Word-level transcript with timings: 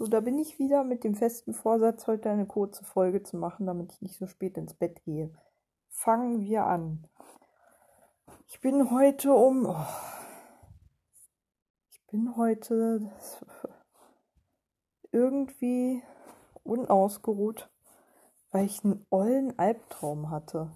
So, 0.00 0.06
da 0.06 0.20
bin 0.20 0.38
ich 0.38 0.58
wieder 0.58 0.82
mit 0.82 1.04
dem 1.04 1.14
festen 1.14 1.52
Vorsatz, 1.52 2.06
heute 2.06 2.30
eine 2.30 2.46
kurze 2.46 2.84
Folge 2.84 3.22
zu 3.22 3.36
machen, 3.36 3.66
damit 3.66 3.92
ich 3.92 4.00
nicht 4.00 4.16
so 4.16 4.26
spät 4.26 4.56
ins 4.56 4.72
Bett 4.72 5.04
gehe. 5.04 5.30
Fangen 5.90 6.40
wir 6.40 6.64
an. 6.64 7.06
Ich 8.48 8.62
bin 8.62 8.90
heute 8.90 9.34
um. 9.34 9.66
Oh, 9.66 9.76
ich 11.90 12.00
bin 12.06 12.34
heute 12.34 13.12
irgendwie 15.12 16.02
unausgeruht, 16.62 17.68
weil 18.52 18.64
ich 18.64 18.82
einen 18.82 19.04
ollen 19.10 19.58
Albtraum 19.58 20.30
hatte. 20.30 20.72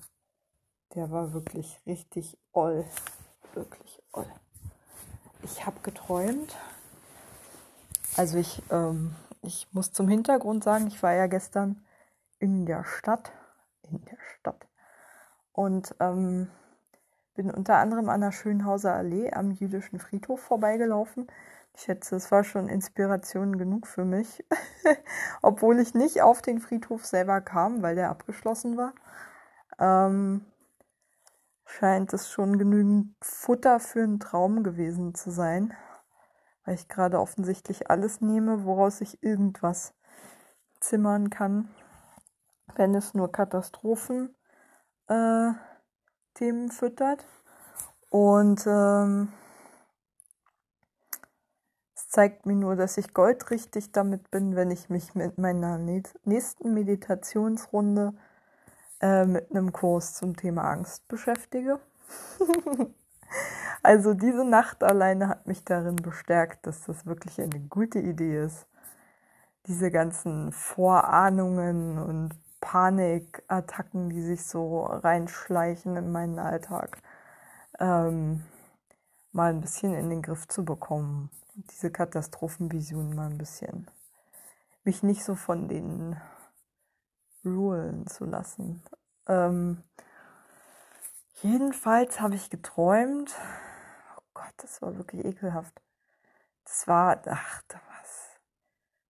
Der 0.95 1.11
war 1.11 1.32
wirklich 1.32 1.80
richtig 1.86 2.36
oll. 2.52 2.84
Wirklich 3.54 4.02
oll. 4.12 4.30
Ich 5.45 5.64
habe 5.64 5.80
geträumt, 5.80 6.54
also 8.17 8.39
ich, 8.39 8.62
ähm, 8.71 9.15
ich 9.43 9.69
muss 9.73 9.93
zum 9.93 10.09
Hintergrund 10.09 10.65
sagen, 10.65 10.87
ich 10.87 11.02
war 11.02 11.12
ja 11.12 11.27
gestern 11.27 11.84
in 12.38 12.66
der 12.66 12.84
Stadt, 12.84 13.33
in 13.83 14.05
der 14.05 14.19
Stadt 14.38 14.66
und 15.52 15.95
ähm, 16.01 16.48
bin 17.35 17.51
unter 17.51 17.77
anderem 17.77 18.09
an 18.09 18.21
der 18.21 18.33
Schönhauser 18.33 18.95
Allee 18.95 19.33
am 19.33 19.51
jüdischen 19.51 19.98
Friedhof 19.98 20.41
vorbeigelaufen. 20.41 21.27
Ich 21.74 21.83
schätze, 21.83 22.15
es 22.16 22.30
war 22.30 22.45
schon 22.45 22.69
Inspiration 22.69 23.59
genug 23.59 23.88
für 23.88 24.05
mich, 24.05 24.45
obwohl 25.43 25.80
ich 25.80 25.95
nicht 25.95 26.23
auf 26.23 26.41
den 26.41 26.60
Friedhof 26.60 27.05
selber 27.05 27.41
kam, 27.41 27.83
weil 27.83 27.96
der 27.96 28.10
abgeschlossen 28.10 28.77
war. 28.77 28.95
Ähm, 29.80 30.45
scheint 31.66 32.12
es 32.12 32.30
schon 32.30 32.59
genügend 32.59 33.16
Futter 33.21 33.80
für 33.80 34.05
einen 34.05 34.21
Traum 34.21 34.62
gewesen 34.62 35.15
zu 35.15 35.33
sein 35.33 35.74
weil 36.64 36.74
ich 36.74 36.88
gerade 36.88 37.20
offensichtlich 37.20 37.91
alles 37.91 38.20
nehme, 38.20 38.64
woraus 38.64 39.00
ich 39.00 39.23
irgendwas 39.23 39.95
zimmern 40.80 41.30
kann, 41.30 41.68
wenn 42.76 42.95
es 42.95 43.15
nur 43.15 43.30
Katastrophen 43.30 44.34
äh, 45.09 45.52
Themen 46.34 46.71
füttert. 46.71 47.24
Und 48.10 48.66
ähm, 48.66 49.32
es 51.95 52.09
zeigt 52.09 52.46
mir 52.46 52.54
nur, 52.54 52.76
dass 52.76 52.96
ich 52.96 53.12
goldrichtig 53.12 53.93
damit 53.93 54.30
bin, 54.30 54.56
wenn 54.56 54.71
ich 54.71 54.88
mich 54.88 55.15
mit 55.15 55.38
meiner 55.38 55.78
nächsten 55.78 56.74
Meditationsrunde 56.74 58.15
äh, 59.01 59.24
mit 59.24 59.51
einem 59.51 59.73
Kurs 59.73 60.15
zum 60.15 60.37
Thema 60.37 60.71
Angst 60.71 61.09
beschäftige. 61.09 61.80
Also 63.82 64.15
diese 64.15 64.44
Nacht 64.44 64.82
alleine 64.82 65.28
hat 65.28 65.47
mich 65.47 65.65
darin 65.65 65.97
bestärkt, 65.97 66.66
dass 66.66 66.84
das 66.84 67.04
wirklich 67.04 67.41
eine 67.41 67.60
gute 67.60 67.99
Idee 67.99 68.44
ist. 68.44 68.66
Diese 69.66 69.91
ganzen 69.91 70.53
Vorahnungen 70.53 71.99
und 71.99 72.31
Panikattacken, 72.60 74.09
die 74.09 74.22
sich 74.22 74.47
so 74.47 74.84
reinschleichen 74.84 75.97
in 75.97 76.12
meinen 76.12 76.38
Alltag, 76.38 76.97
ähm, 77.78 78.43
mal 79.32 79.50
ein 79.50 79.60
bisschen 79.60 79.94
in 79.94 80.09
den 80.09 80.22
Griff 80.22 80.49
zu 80.49 80.65
bekommen. 80.65 81.28
Diese 81.55 81.91
Katastrophenvision 81.91 83.15
mal 83.15 83.28
ein 83.28 83.38
bisschen. 83.38 83.91
Mich 84.84 85.03
nicht 85.03 85.25
so 85.25 85.34
von 85.34 85.69
denen 85.69 86.16
rulen 87.44 88.06
zu 88.06 88.25
lassen. 88.25 88.82
Ähm, 89.28 89.82
jedenfalls 91.44 92.20
habe 92.20 92.34
ich 92.34 92.50
geträumt, 92.50 93.34
Gott, 94.32 94.53
das 94.56 94.82
war 94.82 94.97
wirklich 94.97 95.25
ekelhaft. 95.25 95.81
Das 96.64 96.88
war, 96.88 97.22
ach, 97.26 97.62
da 97.69 97.81
was. 97.98 98.31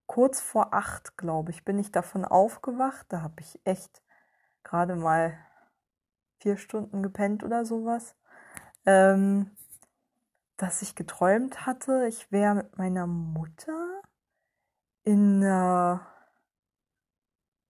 Kurz 0.07 0.41
vor 0.41 0.75
acht, 0.75 1.17
glaube 1.17 1.53
ich, 1.53 1.65
bin 1.65 1.79
ich 1.79 1.93
davon 1.93 2.25
aufgewacht. 2.25 3.07
Da 3.09 3.23
habe 3.23 3.41
ich 3.41 3.61
echt 3.65 4.03
gerade 4.65 4.97
mal 4.97 5.39
vier 6.41 6.57
Stunden 6.57 7.03
gepennt 7.03 7.45
oder 7.45 7.65
sowas. 7.65 8.17
Ähm, 8.85 9.57
dass 10.57 10.83
ich 10.83 10.95
geträumt 10.95 11.67
hatte, 11.67 12.07
ich 12.07 12.31
wäre 12.31 12.55
mit 12.55 12.79
meiner 12.79 13.07
Mutter 13.07 14.03
in 15.05 15.43
einer, 15.43 16.07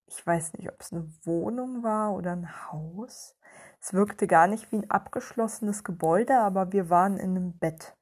ich 0.06 0.26
weiß 0.26 0.54
nicht, 0.54 0.70
ob 0.70 0.80
es 0.80 0.92
eine 0.92 1.08
Wohnung 1.24 1.82
war 1.82 2.14
oder 2.14 2.32
ein 2.32 2.70
Haus. 2.70 3.36
Es 3.84 3.92
wirkte 3.92 4.26
gar 4.26 4.46
nicht 4.46 4.72
wie 4.72 4.76
ein 4.76 4.90
abgeschlossenes 4.90 5.84
Gebäude, 5.84 6.38
aber 6.38 6.72
wir 6.72 6.88
waren 6.88 7.18
in 7.18 7.36
einem 7.36 7.58
Bett. 7.58 7.94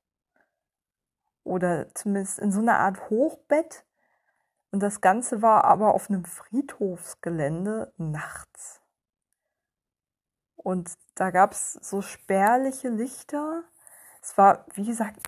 Oder 1.42 1.92
zumindest 1.92 2.38
in 2.38 2.52
so 2.52 2.60
einer 2.60 2.78
Art 2.78 3.10
Hochbett. 3.10 3.84
Und 4.70 4.80
das 4.80 5.00
Ganze 5.00 5.42
war 5.42 5.64
aber 5.64 5.92
auf 5.94 6.08
einem 6.08 6.24
Friedhofsgelände 6.24 7.92
nachts. 7.96 8.80
Und 10.54 10.92
da 11.16 11.32
gab 11.32 11.50
es 11.50 11.72
so 11.72 12.00
spärliche 12.00 12.88
Lichter. 12.88 13.64
Es 14.22 14.38
war, 14.38 14.64
wie 14.74 14.86
gesagt, 14.86 15.18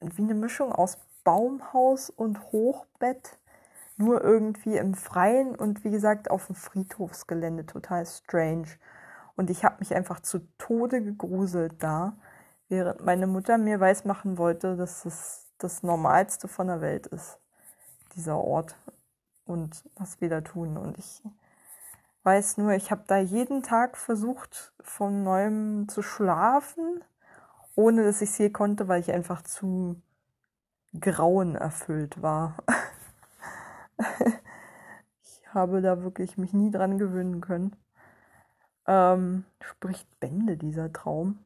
wie 0.00 0.22
eine 0.22 0.34
Mischung 0.34 0.72
aus 0.72 0.98
Baumhaus 1.22 2.10
und 2.10 2.42
Hochbett. 2.50 3.38
Nur 3.98 4.20
irgendwie 4.20 4.78
im 4.78 4.94
Freien 4.94 5.54
und 5.54 5.84
wie 5.84 5.92
gesagt 5.92 6.28
auf 6.28 6.48
dem 6.48 6.56
Friedhofsgelände. 6.56 7.66
Total 7.66 8.04
strange. 8.04 8.66
Und 9.42 9.50
ich 9.50 9.64
habe 9.64 9.78
mich 9.80 9.92
einfach 9.92 10.20
zu 10.20 10.38
Tode 10.56 11.02
gegruselt 11.02 11.82
da, 11.82 12.16
während 12.68 13.04
meine 13.04 13.26
Mutter 13.26 13.58
mir 13.58 13.80
weismachen 13.80 14.38
wollte, 14.38 14.76
dass 14.76 15.04
es 15.04 15.50
das 15.58 15.82
Normalste 15.82 16.46
von 16.46 16.68
der 16.68 16.80
Welt 16.80 17.08
ist, 17.08 17.40
dieser 18.14 18.38
Ort 18.38 18.76
und 19.44 19.82
was 19.96 20.20
wir 20.20 20.28
da 20.28 20.42
tun. 20.42 20.76
Und 20.76 20.96
ich 20.96 21.24
weiß 22.22 22.58
nur, 22.58 22.70
ich 22.74 22.92
habe 22.92 23.02
da 23.08 23.18
jeden 23.18 23.64
Tag 23.64 23.96
versucht, 23.96 24.72
von 24.80 25.24
neuem 25.24 25.88
zu 25.88 26.02
schlafen, 26.02 27.02
ohne 27.74 28.04
dass 28.04 28.22
ich 28.22 28.30
es 28.30 28.38
je 28.38 28.50
konnte, 28.50 28.86
weil 28.86 29.00
ich 29.00 29.10
einfach 29.10 29.42
zu 29.42 30.00
Grauen 31.00 31.56
erfüllt 31.56 32.22
war. 32.22 32.58
ich 35.24 35.52
habe 35.52 35.82
da 35.82 36.04
wirklich 36.04 36.38
mich 36.38 36.52
nie 36.52 36.70
dran 36.70 36.96
gewöhnen 36.96 37.40
können 37.40 37.74
ähm, 38.86 39.44
spricht 39.60 40.08
Bände, 40.20 40.56
dieser 40.56 40.92
Traum. 40.92 41.38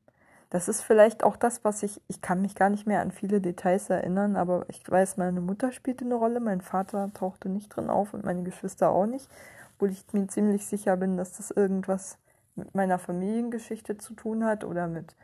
Das 0.51 0.69
ist 0.69 0.83
vielleicht 0.83 1.25
auch 1.25 1.37
das, 1.37 1.65
was 1.65 1.83
ich, 1.83 2.01
ich 2.09 2.21
kann 2.21 2.41
mich 2.41 2.55
gar 2.55 2.71
nicht 2.71 2.87
mehr 2.87 3.01
an 3.01 3.11
viele 3.11 3.41
Details 3.41 3.91
erinnern, 3.91 4.37
aber 4.37 4.65
ich 4.69 4.89
weiß, 4.89 5.17
meine 5.17 5.41
Mutter 5.41 5.73
spielte 5.73 6.05
eine 6.05 6.15
Rolle, 6.15 6.41
mein 6.41 6.61
Vater 6.61 7.11
tauchte 7.15 7.49
nicht 7.49 7.69
drin 7.71 7.91
auf 7.91 8.15
und 8.15 8.25
meine 8.25 8.45
Geschwister 8.45 8.91
auch 8.91 9.07
nicht, 9.07 9.29
obwohl 9.75 9.91
ich 9.91 10.05
mir 10.13 10.29
ziemlich 10.29 10.67
sicher 10.67 10.97
bin, 10.97 11.17
dass 11.17 11.33
das 11.37 11.51
irgendwas 11.51 12.19
mit 12.55 12.75
meiner 12.75 12.99
Familiengeschichte 12.99 13.99
zu 13.99 14.15
tun 14.15 14.45
hat 14.45 14.65
oder 14.65 14.87
mit 14.87 15.15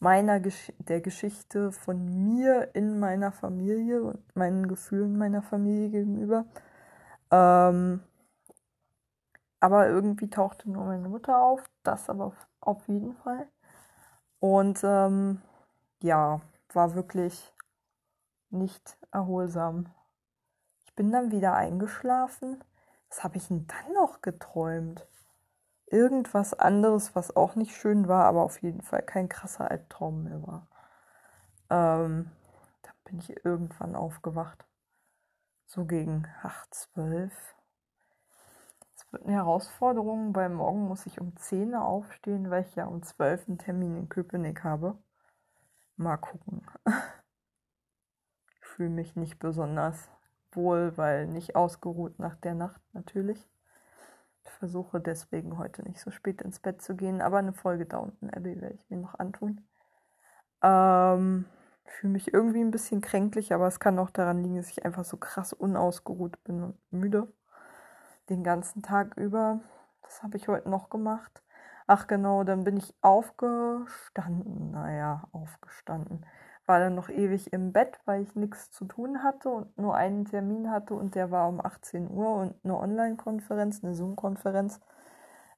meiner 0.00 0.40
Gesch 0.40 0.72
der 0.78 1.00
Geschichte 1.02 1.72
von 1.72 2.04
mir 2.24 2.70
in 2.72 2.98
meiner 2.98 3.32
Familie 3.32 4.02
und 4.02 4.18
meinen 4.34 4.66
Gefühlen 4.66 5.16
meiner 5.18 5.42
Familie 5.42 5.90
gegenüber. 5.90 6.46
Ähm, 7.30 8.00
aber 9.60 9.88
irgendwie 9.88 10.30
tauchte 10.30 10.70
nur 10.70 10.86
meine 10.86 11.08
Mutter 11.08 11.40
auf, 11.40 11.62
das 11.82 12.08
aber 12.08 12.32
auf 12.60 12.88
jeden 12.88 13.14
Fall. 13.14 13.46
Und 14.40 14.80
ähm, 14.82 15.42
ja, 16.02 16.40
war 16.72 16.94
wirklich 16.94 17.54
nicht 18.48 18.98
erholsam. 19.12 19.92
Ich 20.84 20.94
bin 20.96 21.12
dann 21.12 21.30
wieder 21.30 21.54
eingeschlafen. 21.54 22.64
Was 23.08 23.22
habe 23.22 23.36
ich 23.36 23.48
denn 23.48 23.66
dann 23.66 23.94
noch 23.94 24.22
geträumt? 24.22 25.06
Irgendwas 25.86 26.54
anderes, 26.54 27.14
was 27.14 27.36
auch 27.36 27.54
nicht 27.54 27.74
schön 27.76 28.08
war, 28.08 28.24
aber 28.24 28.42
auf 28.42 28.62
jeden 28.62 28.82
Fall 28.82 29.02
kein 29.02 29.28
krasser 29.28 29.70
Albtraum 29.70 30.24
mehr 30.24 30.46
war. 30.46 30.68
Ähm, 31.68 32.30
dann 32.82 32.94
bin 33.04 33.18
ich 33.18 33.44
irgendwann 33.44 33.94
aufgewacht. 33.94 34.64
So 35.66 35.84
gegen 35.84 36.26
8, 36.42 36.74
12 36.74 37.32
wird 39.12 39.24
eine 39.24 39.34
Herausforderung, 39.34 40.34
weil 40.34 40.48
morgen 40.48 40.86
muss 40.86 41.06
ich 41.06 41.20
um 41.20 41.36
10 41.36 41.74
Uhr 41.74 41.84
aufstehen, 41.84 42.50
weil 42.50 42.62
ich 42.62 42.74
ja 42.74 42.86
um 42.86 43.02
12 43.02 43.48
einen 43.48 43.58
Termin 43.58 43.96
in 43.96 44.08
Köpenick 44.08 44.64
habe. 44.64 44.98
Mal 45.96 46.16
gucken. 46.16 46.62
Ich 48.52 48.66
fühle 48.66 48.90
mich 48.90 49.16
nicht 49.16 49.38
besonders 49.38 50.10
wohl, 50.52 50.96
weil 50.96 51.26
nicht 51.26 51.56
ausgeruht 51.56 52.18
nach 52.18 52.36
der 52.36 52.54
Nacht 52.54 52.80
natürlich. 52.92 53.48
Ich 54.44 54.50
versuche 54.52 55.00
deswegen 55.00 55.58
heute 55.58 55.82
nicht 55.82 56.00
so 56.00 56.10
spät 56.10 56.40
ins 56.42 56.60
Bett 56.60 56.80
zu 56.80 56.96
gehen, 56.96 57.20
aber 57.20 57.38
eine 57.38 57.52
Folge 57.52 57.86
Downton 57.86 58.30
Abbey 58.30 58.60
werde 58.60 58.76
ich 58.76 58.88
mir 58.88 58.98
noch 58.98 59.18
antun. 59.18 59.66
Ähm, 60.62 61.46
fühle 61.84 62.12
mich 62.12 62.32
irgendwie 62.32 62.60
ein 62.60 62.70
bisschen 62.70 63.00
kränklich, 63.00 63.52
aber 63.52 63.66
es 63.66 63.80
kann 63.80 63.98
auch 63.98 64.10
daran 64.10 64.42
liegen, 64.42 64.56
dass 64.56 64.70
ich 64.70 64.84
einfach 64.84 65.04
so 65.04 65.16
krass 65.16 65.52
unausgeruht 65.52 66.42
bin 66.44 66.62
und 66.62 66.78
müde 66.90 67.32
den 68.30 68.44
ganzen 68.44 68.82
Tag 68.82 69.16
über. 69.16 69.60
Das 70.02 70.22
habe 70.22 70.36
ich 70.36 70.48
heute 70.48 70.70
noch 70.70 70.88
gemacht. 70.88 71.42
Ach 71.86 72.06
genau, 72.06 72.44
dann 72.44 72.64
bin 72.64 72.76
ich 72.76 72.94
aufgestanden. 73.02 74.70
Naja, 74.70 75.24
aufgestanden. 75.32 76.24
war 76.66 76.78
dann 76.78 76.94
noch 76.94 77.08
ewig 77.08 77.52
im 77.52 77.72
Bett, 77.72 77.98
weil 78.04 78.22
ich 78.22 78.36
nichts 78.36 78.70
zu 78.70 78.84
tun 78.84 79.24
hatte 79.24 79.48
und 79.48 79.76
nur 79.76 79.96
einen 79.96 80.24
Termin 80.24 80.70
hatte 80.70 80.94
und 80.94 81.16
der 81.16 81.32
war 81.32 81.48
um 81.48 81.60
18 81.60 82.08
Uhr 82.08 82.32
und 82.34 82.54
eine 82.64 82.78
Online-Konferenz, 82.78 83.82
eine 83.82 83.94
Zoom-Konferenz 83.94 84.80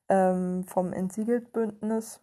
ähm, 0.08 0.64
vom 0.64 0.92
Entsiegelt-Bündnis. 0.92 2.20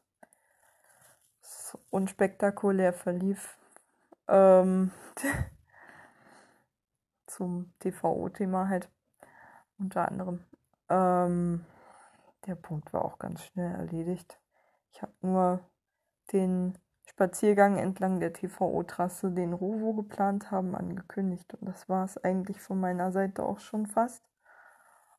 Unspektakulär 1.91 2.93
verlief. 2.93 3.57
Ähm, 4.27 4.91
zum 7.27 7.73
TVO-Thema 7.79 8.69
halt 8.69 8.89
unter 9.79 10.07
anderem. 10.07 10.43
Ähm, 10.89 11.65
der 12.45 12.55
Punkt 12.55 12.93
war 12.93 13.05
auch 13.05 13.19
ganz 13.19 13.43
schnell 13.43 13.73
erledigt. 13.75 14.39
Ich 14.91 15.01
habe 15.01 15.13
nur 15.21 15.59
den 16.31 16.77
Spaziergang 17.05 17.77
entlang 17.77 18.19
der 18.19 18.33
TVO-Trasse, 18.33 19.31
den 19.31 19.53
Rovo 19.53 19.93
geplant 19.93 20.51
haben, 20.51 20.75
angekündigt. 20.75 21.53
Und 21.55 21.67
das 21.67 21.89
war 21.89 22.05
es 22.05 22.17
eigentlich 22.17 22.61
von 22.61 22.79
meiner 22.79 23.11
Seite 23.11 23.43
auch 23.43 23.59
schon 23.59 23.87
fast. 23.87 24.23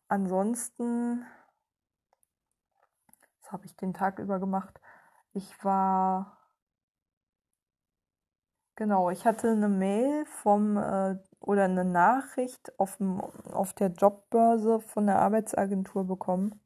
Ansonsten, 0.08 1.24
was 3.42 3.52
habe 3.52 3.66
ich 3.66 3.76
den 3.76 3.94
Tag 3.94 4.18
über 4.18 4.40
gemacht? 4.40 4.80
Ich 5.32 5.64
war, 5.64 6.38
genau, 8.76 9.10
ich 9.10 9.26
hatte 9.26 9.50
eine 9.50 9.68
Mail 9.68 10.24
vom, 10.26 10.76
äh, 10.76 11.16
oder 11.40 11.64
eine 11.64 11.84
Nachricht 11.84 12.78
auf, 12.78 12.96
dem, 12.98 13.20
auf 13.52 13.72
der 13.72 13.88
Jobbörse 13.88 14.80
von 14.80 15.06
der 15.06 15.18
Arbeitsagentur 15.18 16.04
bekommen 16.04 16.60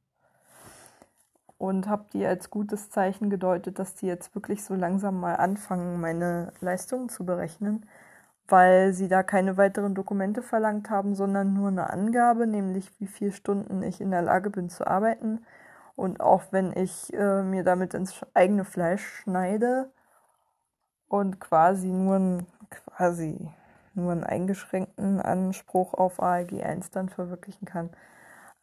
und 1.59 1.89
habe 1.89 2.07
die 2.13 2.27
als 2.27 2.51
gutes 2.51 2.91
Zeichen 2.91 3.31
gedeutet, 3.31 3.79
dass 3.79 3.95
die 3.95 4.07
jetzt 4.07 4.35
wirklich 4.35 4.65
so 4.65 4.75
langsam 4.75 5.21
mal 5.21 5.37
anfangen, 5.37 6.01
meine 6.01 6.53
Leistungen 6.61 7.09
zu 7.09 7.25
berechnen, 7.25 7.87
weil 8.49 8.93
sie 8.93 9.09
da 9.09 9.23
keine 9.23 9.57
weiteren 9.57 9.95
Dokumente 9.95 10.43
verlangt 10.43 10.91
haben, 10.91 11.15
sondern 11.15 11.55
nur 11.55 11.69
eine 11.69 11.91
Angabe, 11.91 12.47
nämlich 12.47 12.91
wie 13.01 13.07
viele 13.07 13.33
Stunden 13.33 13.83
ich 13.83 14.01
in 14.01 14.11
der 14.11 14.23
Lage 14.23 14.51
bin 14.51 14.69
zu 14.69 14.87
arbeiten. 14.87 15.47
Und 15.97 16.21
auch 16.21 16.43
wenn 16.51 16.73
ich 16.77 17.13
äh, 17.15 17.43
mir 17.43 17.63
damit 17.63 17.95
ins 17.95 18.21
eigene 18.35 18.65
Fleisch 18.65 19.05
schneide 19.23 19.91
und 21.09 21.41
quasi 21.41 21.89
nur 21.89 22.17
ein, 22.17 22.47
quasi 22.69 23.49
nur 23.97 24.13
einen 24.13 24.25
eingeschränkten 24.25 25.21
Anspruch 25.21 25.95
auf 25.95 26.23
ALG 26.23 26.63
1 26.63 26.91
dann 26.91 27.09
verwirklichen 27.09 27.67
kann, 27.67 27.91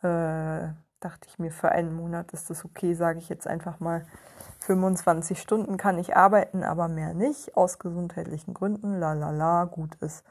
äh, 0.03 0.73
dachte 0.99 1.27
ich 1.27 1.39
mir, 1.39 1.51
für 1.51 1.69
einen 1.71 1.93
Monat 1.95 2.31
ist 2.31 2.49
das 2.49 2.65
okay, 2.65 2.93
sage 2.93 3.19
ich 3.19 3.29
jetzt 3.29 3.47
einfach 3.47 3.79
mal. 3.79 4.05
25 4.59 5.41
Stunden 5.41 5.77
kann 5.77 5.97
ich 5.97 6.15
arbeiten, 6.15 6.63
aber 6.63 6.87
mehr 6.87 7.13
nicht, 7.13 7.57
aus 7.57 7.79
gesundheitlichen 7.79 8.53
Gründen, 8.53 8.99
la 8.99 9.13
la 9.13 9.31
la, 9.31 9.65
gut 9.65 9.95
ist. 9.95 10.23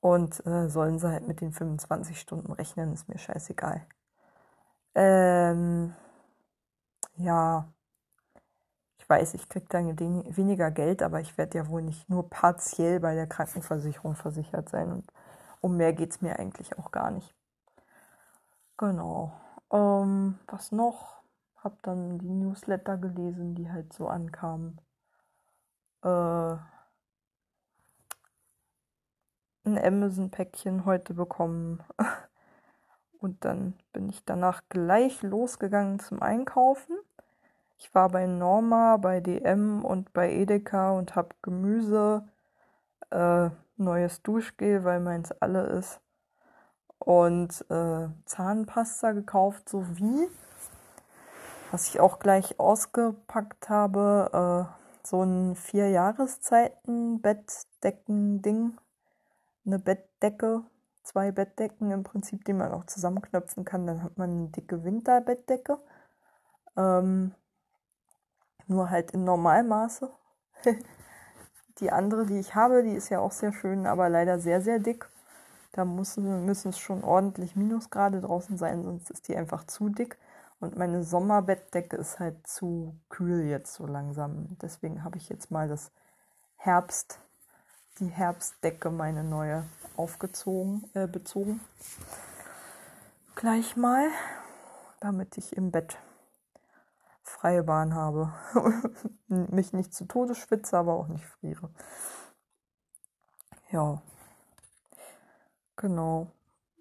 Und 0.00 0.44
äh, 0.46 0.68
sollen 0.68 0.98
sie 0.98 1.08
halt 1.10 1.26
mit 1.28 1.40
den 1.40 1.52
25 1.52 2.20
Stunden 2.20 2.52
rechnen, 2.52 2.92
ist 2.94 3.08
mir 3.08 3.18
scheißegal. 3.18 3.82
Ähm, 4.94 5.94
ja, 7.16 7.68
weiß, 9.08 9.34
ich 9.34 9.48
kriege 9.48 9.66
dann 9.68 9.98
weniger 9.98 10.70
Geld, 10.70 11.02
aber 11.02 11.20
ich 11.20 11.38
werde 11.38 11.58
ja 11.58 11.68
wohl 11.68 11.82
nicht 11.82 12.08
nur 12.08 12.28
partiell 12.30 13.00
bei 13.00 13.14
der 13.14 13.26
Krankenversicherung 13.26 14.14
versichert 14.14 14.68
sein. 14.68 14.92
Und 14.92 15.12
um 15.60 15.76
mehr 15.76 15.92
geht 15.92 16.10
es 16.10 16.20
mir 16.22 16.38
eigentlich 16.38 16.78
auch 16.78 16.90
gar 16.92 17.10
nicht. 17.10 17.34
Genau. 18.78 19.32
Ähm, 19.72 20.38
was 20.48 20.72
noch? 20.72 21.22
Hab 21.56 21.82
dann 21.82 22.18
die 22.18 22.30
Newsletter 22.30 22.96
gelesen, 22.98 23.54
die 23.54 23.70
halt 23.70 23.92
so 23.92 24.08
ankamen. 24.08 24.80
Äh, 26.02 26.56
ein 29.66 29.78
Amazon-Päckchen 29.78 30.84
heute 30.84 31.14
bekommen. 31.14 31.82
Und 33.18 33.44
dann 33.44 33.74
bin 33.92 34.08
ich 34.08 34.24
danach 34.24 34.62
gleich 34.68 35.22
losgegangen 35.22 35.98
zum 35.98 36.22
Einkaufen. 36.22 36.96
Ich 37.78 37.94
war 37.94 38.08
bei 38.08 38.26
Norma, 38.26 38.96
bei 38.96 39.20
DM 39.20 39.84
und 39.84 40.12
bei 40.12 40.32
Edeka 40.32 40.92
und 40.92 41.14
habe 41.14 41.34
Gemüse, 41.42 42.26
äh, 43.10 43.50
neues 43.76 44.22
Duschgel, 44.22 44.84
weil 44.84 45.00
meins 45.00 45.32
alle 45.32 45.66
ist, 45.66 46.00
und 46.98 47.64
äh, 47.70 48.08
Zahnpasta 48.24 49.12
gekauft, 49.12 49.68
sowie, 49.68 50.28
was 51.70 51.88
ich 51.88 52.00
auch 52.00 52.18
gleich 52.18 52.58
ausgepackt 52.58 53.68
habe, 53.68 54.68
äh, 54.72 55.06
so 55.06 55.22
ein 55.22 55.54
vier 55.54 55.90
Jahreszeiten 55.90 57.20
Bettdecken-Ding, 57.20 58.78
eine 59.64 59.78
Bettdecke, 59.78 60.62
zwei 61.02 61.30
Bettdecken 61.30 61.90
im 61.90 62.02
Prinzip, 62.02 62.44
die 62.44 62.52
man 62.52 62.72
auch 62.72 62.84
zusammenknöpfen 62.84 63.64
kann. 63.64 63.86
Dann 63.86 64.02
hat 64.02 64.18
man 64.18 64.30
eine 64.30 64.48
dicke 64.48 64.84
Winterbettdecke. 64.84 65.78
Ähm, 66.76 67.34
nur 68.66 68.90
halt 68.90 69.12
in 69.12 69.24
Normalmaße. 69.24 70.10
die 71.80 71.92
andere, 71.92 72.26
die 72.26 72.38
ich 72.38 72.54
habe, 72.54 72.82
die 72.82 72.94
ist 72.94 73.08
ja 73.08 73.20
auch 73.20 73.32
sehr 73.32 73.52
schön, 73.52 73.86
aber 73.86 74.08
leider 74.08 74.38
sehr, 74.38 74.60
sehr 74.60 74.78
dick. 74.78 75.08
Da 75.72 75.84
müssen, 75.84 76.46
müssen 76.46 76.70
es 76.70 76.78
schon 76.78 77.04
ordentlich 77.04 77.54
Minusgrade 77.54 78.20
draußen 78.20 78.56
sein, 78.56 78.82
sonst 78.82 79.10
ist 79.10 79.28
die 79.28 79.36
einfach 79.36 79.64
zu 79.64 79.90
dick. 79.90 80.18
Und 80.58 80.76
meine 80.76 81.04
Sommerbettdecke 81.04 81.96
ist 81.96 82.18
halt 82.18 82.46
zu 82.46 82.94
kühl 83.10 83.44
jetzt 83.44 83.74
so 83.74 83.86
langsam. 83.86 84.56
Deswegen 84.62 85.04
habe 85.04 85.18
ich 85.18 85.28
jetzt 85.28 85.50
mal 85.50 85.68
das 85.68 85.92
Herbst, 86.56 87.20
die 87.98 88.08
Herbstdecke, 88.08 88.90
meine 88.90 89.22
neue, 89.22 89.64
aufgezogen, 89.96 90.88
äh, 90.94 91.06
bezogen. 91.06 91.60
Gleich 93.34 93.76
mal, 93.76 94.08
damit 95.00 95.36
ich 95.36 95.56
im 95.56 95.70
Bett 95.70 95.98
freie 97.38 97.62
Bahn 97.62 97.94
habe. 97.94 98.32
Mich 99.28 99.72
nicht 99.72 99.94
zu 99.94 100.06
Tode 100.06 100.34
schwitze, 100.34 100.78
aber 100.78 100.94
auch 100.94 101.08
nicht 101.08 101.24
friere. 101.24 101.70
Ja, 103.70 104.02
Genau. 105.76 106.32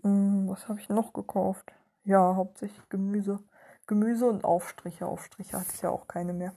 Hm, 0.03 0.47
was 0.47 0.67
habe 0.69 0.79
ich 0.79 0.89
noch 0.89 1.13
gekauft? 1.13 1.73
Ja, 2.03 2.35
hauptsächlich 2.35 2.87
Gemüse. 2.89 3.39
Gemüse 3.87 4.27
und 4.27 4.43
Aufstriche. 4.45 5.05
Aufstriche 5.07 5.59
hatte 5.59 5.71
ich 5.73 5.81
ja 5.81 5.89
auch 5.89 6.07
keine 6.07 6.33
mehr. 6.33 6.55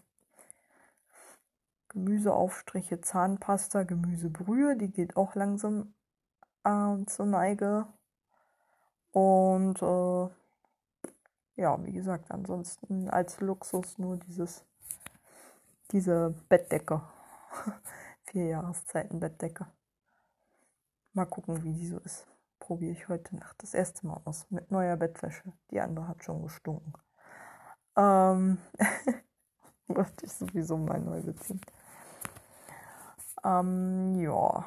Gemüseaufstriche, 1.88 3.00
Zahnpasta, 3.00 3.82
Gemüsebrühe, 3.84 4.76
die 4.76 4.90
geht 4.90 5.16
auch 5.16 5.34
langsam 5.34 5.94
äh, 6.64 7.04
zur 7.06 7.26
Neige. 7.26 7.86
Und 9.12 9.82
äh, 9.82 10.28
ja, 11.58 11.84
wie 11.84 11.92
gesagt, 11.92 12.30
ansonsten 12.30 13.10
als 13.10 13.40
Luxus 13.40 13.98
nur 13.98 14.16
dieses, 14.16 14.64
diese 15.90 16.32
Bettdecke. 16.48 17.02
Vier 18.22 18.46
Jahreszeiten 18.46 19.18
Bettdecke. 19.18 19.66
Mal 21.14 21.26
gucken, 21.26 21.64
wie 21.64 21.72
die 21.72 21.88
so 21.88 21.98
ist. 21.98 22.28
Probiere 22.60 22.92
ich 22.92 23.08
heute 23.08 23.34
Nacht 23.36 23.60
das 23.60 23.74
erste 23.74 24.06
Mal 24.06 24.20
aus. 24.24 24.46
Mit 24.50 24.70
neuer 24.70 24.96
Bettwäsche. 24.96 25.52
Die 25.72 25.80
andere 25.80 26.06
hat 26.06 26.22
schon 26.22 26.42
gestunken. 26.42 26.92
Ähm, 27.96 28.58
wollte 29.88 30.26
ich 30.26 30.32
sowieso 30.32 30.76
mal 30.76 31.00
neu 31.00 31.22
beziehen. 31.22 31.60
Ähm, 33.42 34.20
ja. 34.20 34.64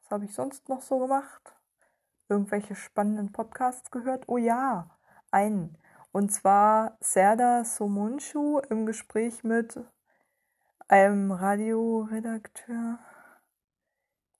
Was 0.00 0.10
habe 0.10 0.24
ich 0.24 0.34
sonst 0.34 0.68
noch 0.68 0.80
so 0.82 0.98
gemacht? 0.98 1.54
Irgendwelche 2.28 2.74
spannenden 2.74 3.30
Podcasts 3.30 3.90
gehört? 3.92 4.24
Oh 4.26 4.38
ja, 4.38 4.90
einen. 5.30 5.78
Und 6.12 6.30
zwar 6.30 6.98
Serda 7.00 7.64
Somunchu 7.64 8.58
im 8.68 8.84
Gespräch 8.84 9.44
mit 9.44 9.80
einem 10.86 11.32
Radioredakteur. 11.32 12.98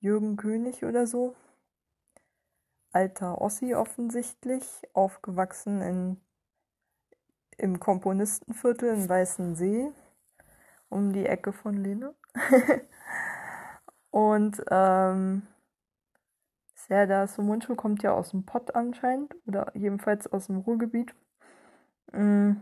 Jürgen 0.00 0.36
König 0.36 0.84
oder 0.84 1.06
so. 1.06 1.34
Alter 2.92 3.40
Ossi 3.40 3.74
offensichtlich, 3.74 4.82
aufgewachsen 4.92 5.80
in, 5.80 6.20
im 7.56 7.80
Komponistenviertel 7.80 8.90
in 8.90 9.08
Weißensee, 9.08 9.90
um 10.90 11.14
die 11.14 11.24
Ecke 11.24 11.54
von 11.54 11.74
Lene. 11.78 12.14
Und 14.10 14.62
ähm, 14.70 15.46
Serda 16.74 17.26
Sumunchu 17.26 17.76
kommt 17.76 18.02
ja 18.02 18.12
aus 18.12 18.32
dem 18.32 18.44
Pott 18.44 18.74
anscheinend, 18.74 19.34
oder 19.46 19.74
jedenfalls 19.74 20.26
aus 20.26 20.48
dem 20.48 20.58
Ruhrgebiet. 20.58 21.14
Mm. 22.12 22.52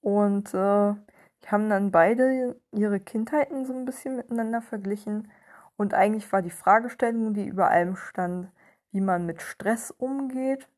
Und 0.00 0.54
äh, 0.54 0.94
die 1.42 1.48
haben 1.50 1.68
dann 1.70 1.90
beide 1.90 2.56
ihre 2.72 3.00
Kindheiten 3.00 3.64
so 3.66 3.72
ein 3.74 3.84
bisschen 3.84 4.16
miteinander 4.16 4.62
verglichen. 4.62 5.30
Und 5.76 5.94
eigentlich 5.94 6.30
war 6.32 6.42
die 6.42 6.50
Fragestellung, 6.50 7.34
die 7.34 7.46
über 7.46 7.68
allem 7.70 7.96
stand, 7.96 8.50
wie 8.92 9.00
man 9.00 9.26
mit 9.26 9.42
Stress 9.42 9.90
umgeht. 9.90 10.68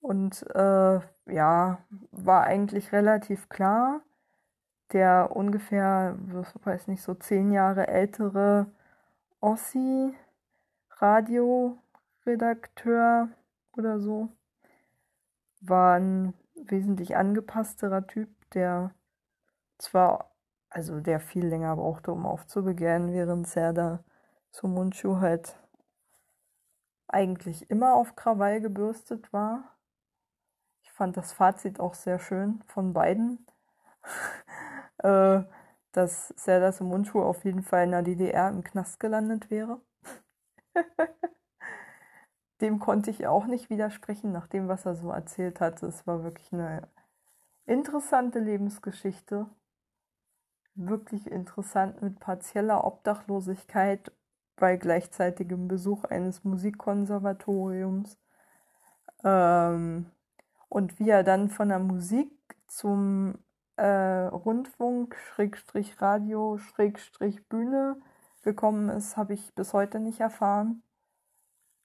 Und 0.00 0.44
äh, 0.54 1.00
ja, 1.26 1.78
war 2.10 2.44
eigentlich 2.44 2.92
relativ 2.92 3.48
klar. 3.48 4.02
der 4.92 5.34
ungefähr, 5.34 6.16
weiß 6.64 6.88
nicht, 6.88 7.02
so 7.02 7.14
zehn 7.14 7.52
Jahre 7.52 7.88
ältere 7.88 8.66
Ossi, 9.40 10.14
Radioredakteur 10.98 13.28
oder 13.76 14.00
so, 14.00 14.28
war 15.62 15.96
ein 15.96 16.34
wesentlich 16.54 17.16
angepassterer 17.16 18.06
Typ, 18.06 18.28
der 18.50 18.94
zwar, 19.78 20.32
also 20.68 21.00
der 21.00 21.20
viel 21.20 21.46
länger 21.46 21.76
brauchte, 21.76 22.12
um 22.12 22.26
aufzubegehren, 22.26 23.12
während 23.12 23.46
Serda 23.46 24.04
Sumunchu 24.50 25.20
halt 25.20 25.58
eigentlich 27.08 27.70
immer 27.70 27.94
auf 27.94 28.16
Krawall 28.16 28.60
gebürstet 28.60 29.32
war. 29.32 29.76
Ich 30.82 30.92
fand 30.92 31.16
das 31.16 31.32
Fazit 31.32 31.80
auch 31.80 31.94
sehr 31.94 32.18
schön 32.18 32.62
von 32.66 32.92
beiden. 32.92 33.46
äh, 34.98 35.42
dass 35.92 36.28
Serdar 36.36 36.72
Sumunchu 36.72 37.22
auf 37.22 37.44
jeden 37.44 37.62
Fall 37.62 37.84
in 37.84 37.90
der 37.92 38.02
DDR 38.02 38.48
im 38.48 38.64
Knast 38.64 38.98
gelandet 38.98 39.50
wäre. 39.50 39.80
dem 42.62 42.78
konnte 42.78 43.10
ich 43.10 43.26
auch 43.26 43.46
nicht 43.46 43.68
widersprechen, 43.70 44.32
nach 44.32 44.46
dem, 44.46 44.68
was 44.68 44.86
er 44.86 44.94
so 44.94 45.10
erzählt 45.10 45.60
hatte. 45.60 45.86
Es 45.86 46.06
war 46.06 46.22
wirklich 46.22 46.52
eine 46.52 46.88
interessante 47.66 48.38
Lebensgeschichte. 48.38 49.46
Wirklich 50.74 51.30
interessant 51.30 52.00
mit 52.00 52.20
partieller 52.20 52.84
Obdachlosigkeit 52.84 54.12
bei 54.56 54.76
gleichzeitigem 54.76 55.68
Besuch 55.68 56.04
eines 56.04 56.44
Musikkonservatoriums. 56.44 58.16
Ähm, 59.24 60.06
und 60.68 60.98
wie 60.98 61.10
er 61.10 61.24
dann 61.24 61.50
von 61.50 61.68
der 61.68 61.80
Musik 61.80 62.30
zum 62.68 63.38
äh, 63.76 63.84
Rundfunk, 63.84 65.16
Schrägstrich 65.16 66.00
Radio, 66.00 66.58
Schrägstrich 66.58 67.46
Bühne 67.48 68.00
gekommen 68.42 68.88
ist, 68.88 69.16
habe 69.16 69.34
ich 69.34 69.54
bis 69.54 69.72
heute 69.72 70.00
nicht 70.00 70.20
erfahren. 70.20 70.82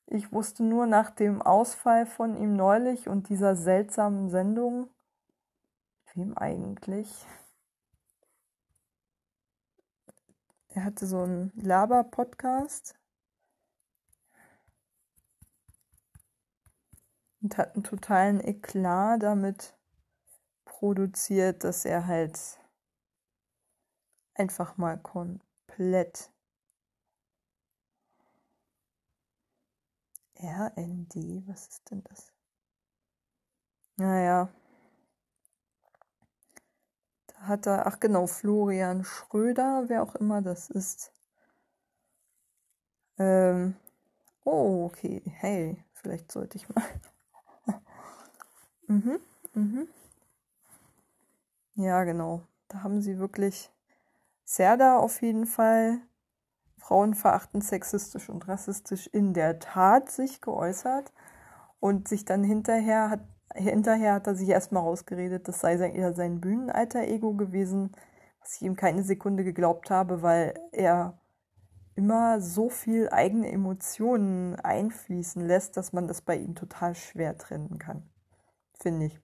Ich 0.10 0.32
wusste 0.32 0.64
nur 0.64 0.88
nach 0.88 1.10
dem 1.10 1.42
Ausfall 1.42 2.06
von 2.06 2.38
ihm 2.38 2.56
neulich 2.56 3.10
und 3.10 3.28
dieser 3.28 3.58
seltsamen 3.58 4.30
Sendung, 4.30 4.90
wem 6.14 6.38
eigentlich? 6.38 7.26
Er 10.70 10.86
hatte 10.86 11.06
so 11.08 11.22
einen 11.22 11.52
Laber-Podcast 11.56 12.96
und 17.42 17.58
hat 17.58 17.76
einen 17.76 17.84
totalen 17.84 18.40
Eklat 18.40 19.24
damit 19.24 19.76
produziert, 20.64 21.66
dass 21.66 21.84
er 21.84 22.08
halt 22.08 22.40
einfach 24.36 24.78
mal 24.78 24.98
komplett 24.98 26.32
RND, 30.40 31.44
was 31.48 31.68
ist 31.68 31.92
denn 31.92 32.04
das? 32.04 32.32
Naja. 33.98 34.50
Da 37.28 37.40
hat 37.48 37.66
er, 37.66 37.88
ach 37.88 38.00
genau, 38.00 38.28
Florian 38.28 39.04
Schröder, 39.04 39.86
wer 39.88 40.04
auch 40.04 40.16
immer 40.16 40.42
das 40.42 40.70
ist. 40.70 41.12
Ähm, 43.20 43.76
oh, 44.44 44.86
okay, 44.86 45.22
hey, 45.26 45.84
vielleicht 45.94 46.32
sollte 46.32 46.58
ich 46.58 46.68
mal. 46.70 46.84
mhm, 48.88 49.20
mhm. 49.54 49.88
Ja, 51.76 52.04
genau. 52.04 52.42
Da 52.68 52.84
haben 52.84 53.02
sie 53.02 53.20
wirklich 53.20 53.72
Serda 54.46 54.98
auf 54.98 55.22
jeden 55.22 55.46
Fall 55.46 56.00
frauenverachtend, 56.88 57.66
sexistisch 57.66 58.30
und 58.30 58.48
rassistisch 58.48 59.08
in 59.08 59.34
der 59.34 59.60
Tat 59.60 60.10
sich 60.10 60.40
geäußert 60.40 61.12
und 61.82 62.08
sich 62.08 62.24
dann 62.24 62.44
hinterher 62.44 63.10
hat 63.10 63.20
hinterher 63.54 64.14
hat 64.14 64.28
er 64.28 64.36
sich 64.36 64.50
erstmal 64.50 64.84
rausgeredet, 64.84 65.48
das 65.48 65.62
sei 65.62 65.78
sein, 65.78 65.96
eher 65.96 66.14
sein 66.14 66.42
Bühnenalter 66.42 67.08
Ego 67.08 67.34
gewesen, 67.34 67.92
was 68.42 68.56
ich 68.56 68.62
ihm 68.62 68.76
keine 68.76 69.04
Sekunde 69.04 69.44
geglaubt 69.44 69.90
habe, 69.90 70.22
weil 70.22 70.54
er 70.72 71.18
immer 71.96 72.40
so 72.40 72.70
viel 72.70 73.10
eigene 73.10 73.52
Emotionen 73.52 74.56
einfließen 74.58 75.46
lässt, 75.46 75.76
dass 75.76 75.92
man 75.92 76.08
das 76.08 76.22
bei 76.22 76.36
ihm 76.36 76.56
total 76.56 76.94
schwer 76.94 77.38
trennen 77.38 77.80
kann. 77.80 78.04
Finde 78.80 79.08
ich. 79.08 79.20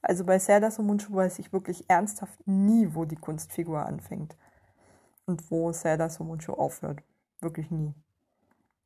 Also 0.00 0.24
bei 0.24 0.38
Serdas 0.38 0.78
und 0.78 0.86
Munchu 0.86 1.14
weiß 1.14 1.38
ich 1.38 1.52
wirklich 1.52 1.88
ernsthaft 1.88 2.46
nie, 2.46 2.88
wo 2.94 3.04
die 3.04 3.16
Kunstfigur 3.16 3.86
anfängt 3.86 4.36
und 5.26 5.50
wo 5.50 5.72
und 5.72 6.24
Munchu 6.24 6.52
aufhört. 6.52 7.02
Wirklich 7.40 7.70
nie. 7.70 7.94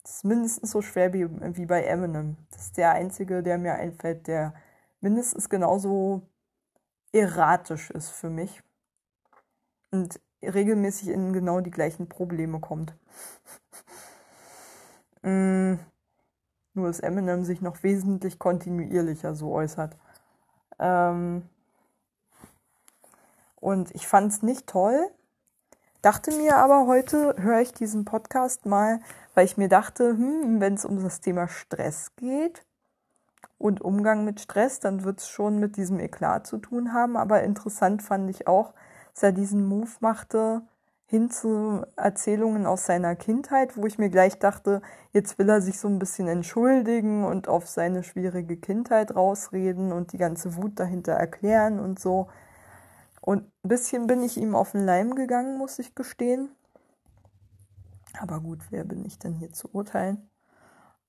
Das 0.02 0.16
ist 0.16 0.24
mindestens 0.24 0.70
so 0.70 0.82
schwer 0.82 1.12
wie, 1.12 1.28
wie 1.56 1.66
bei 1.66 1.82
Eminem. 1.82 2.36
Das 2.50 2.66
ist 2.66 2.76
der 2.76 2.92
einzige, 2.92 3.42
der 3.42 3.58
mir 3.58 3.74
einfällt, 3.74 4.26
der 4.28 4.54
mindestens 5.00 5.48
genauso 5.48 6.22
erratisch 7.12 7.90
ist 7.90 8.10
für 8.10 8.30
mich 8.30 8.62
und 9.90 10.20
regelmäßig 10.42 11.08
in 11.08 11.32
genau 11.32 11.60
die 11.60 11.70
gleichen 11.70 12.08
Probleme 12.08 12.60
kommt. 12.60 12.94
mm, 15.22 15.74
nur 16.74 16.86
dass 16.86 17.00
Eminem 17.00 17.44
sich 17.44 17.60
noch 17.60 17.82
wesentlich 17.82 18.38
kontinuierlicher 18.38 19.34
so 19.34 19.52
äußert. 19.52 19.96
Ähm, 20.78 21.48
und 23.56 23.94
ich 23.94 24.06
fand 24.06 24.30
es 24.30 24.42
nicht 24.42 24.66
toll, 24.66 25.10
dachte 26.06 26.30
mir 26.36 26.56
aber 26.58 26.86
heute, 26.86 27.34
höre 27.36 27.60
ich 27.60 27.72
diesen 27.72 28.04
Podcast 28.04 28.64
mal, 28.64 29.00
weil 29.34 29.44
ich 29.44 29.56
mir 29.56 29.68
dachte, 29.68 30.10
hm, 30.10 30.60
wenn 30.60 30.74
es 30.74 30.84
um 30.84 31.02
das 31.02 31.20
Thema 31.20 31.48
Stress 31.48 32.12
geht 32.14 32.64
und 33.58 33.80
Umgang 33.80 34.24
mit 34.24 34.40
Stress, 34.40 34.78
dann 34.78 35.02
wird 35.02 35.18
es 35.18 35.28
schon 35.28 35.58
mit 35.58 35.76
diesem 35.76 35.98
Eklat 35.98 36.46
zu 36.46 36.58
tun 36.58 36.92
haben. 36.92 37.16
Aber 37.16 37.42
interessant 37.42 38.04
fand 38.04 38.30
ich 38.30 38.46
auch, 38.46 38.72
dass 39.14 39.24
er 39.24 39.32
diesen 39.32 39.66
Move 39.66 39.90
machte, 39.98 40.62
hin 41.06 41.28
zu 41.28 41.84
Erzählungen 41.96 42.66
aus 42.66 42.86
seiner 42.86 43.16
Kindheit, 43.16 43.76
wo 43.76 43.84
ich 43.86 43.98
mir 43.98 44.08
gleich 44.08 44.38
dachte, 44.38 44.82
jetzt 45.12 45.40
will 45.40 45.48
er 45.48 45.60
sich 45.60 45.80
so 45.80 45.88
ein 45.88 45.98
bisschen 45.98 46.28
entschuldigen 46.28 47.24
und 47.24 47.48
auf 47.48 47.66
seine 47.66 48.04
schwierige 48.04 48.56
Kindheit 48.56 49.16
rausreden 49.16 49.90
und 49.90 50.12
die 50.12 50.18
ganze 50.18 50.54
Wut 50.54 50.78
dahinter 50.78 51.14
erklären 51.14 51.80
und 51.80 51.98
so. 51.98 52.28
Und 53.26 53.42
ein 53.64 53.68
bisschen 53.68 54.06
bin 54.06 54.22
ich 54.22 54.36
ihm 54.36 54.54
auf 54.54 54.70
den 54.70 54.86
Leim 54.86 55.16
gegangen, 55.16 55.58
muss 55.58 55.80
ich 55.80 55.96
gestehen. 55.96 56.48
Aber 58.20 58.40
gut, 58.40 58.60
wer 58.70 58.84
bin 58.84 59.04
ich 59.04 59.18
denn 59.18 59.34
hier 59.34 59.52
zu 59.52 59.68
urteilen? 59.72 60.30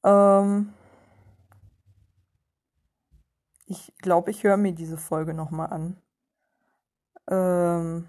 Ähm 0.06 0.74
ich 3.70 3.94
glaube, 3.98 4.32
ich 4.32 4.44
höre 4.46 4.56
mir 4.58 4.72
diese 4.74 4.98
Folge 4.98 5.34
nochmal 5.34 5.68
an. 5.72 5.98
Ähm 7.30 8.08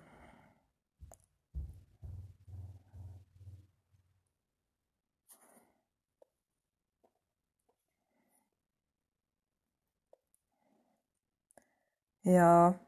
Ja. 12.25 12.79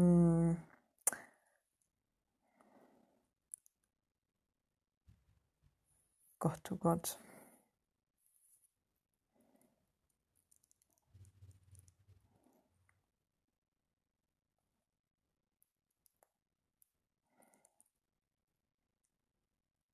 Hm. 0.00 0.56
Gott, 6.40 6.70
oh 6.72 6.76
Gott. 6.76 7.18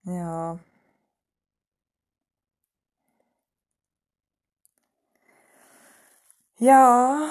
Ja. 0.04 0.58
Ja, 6.58 7.28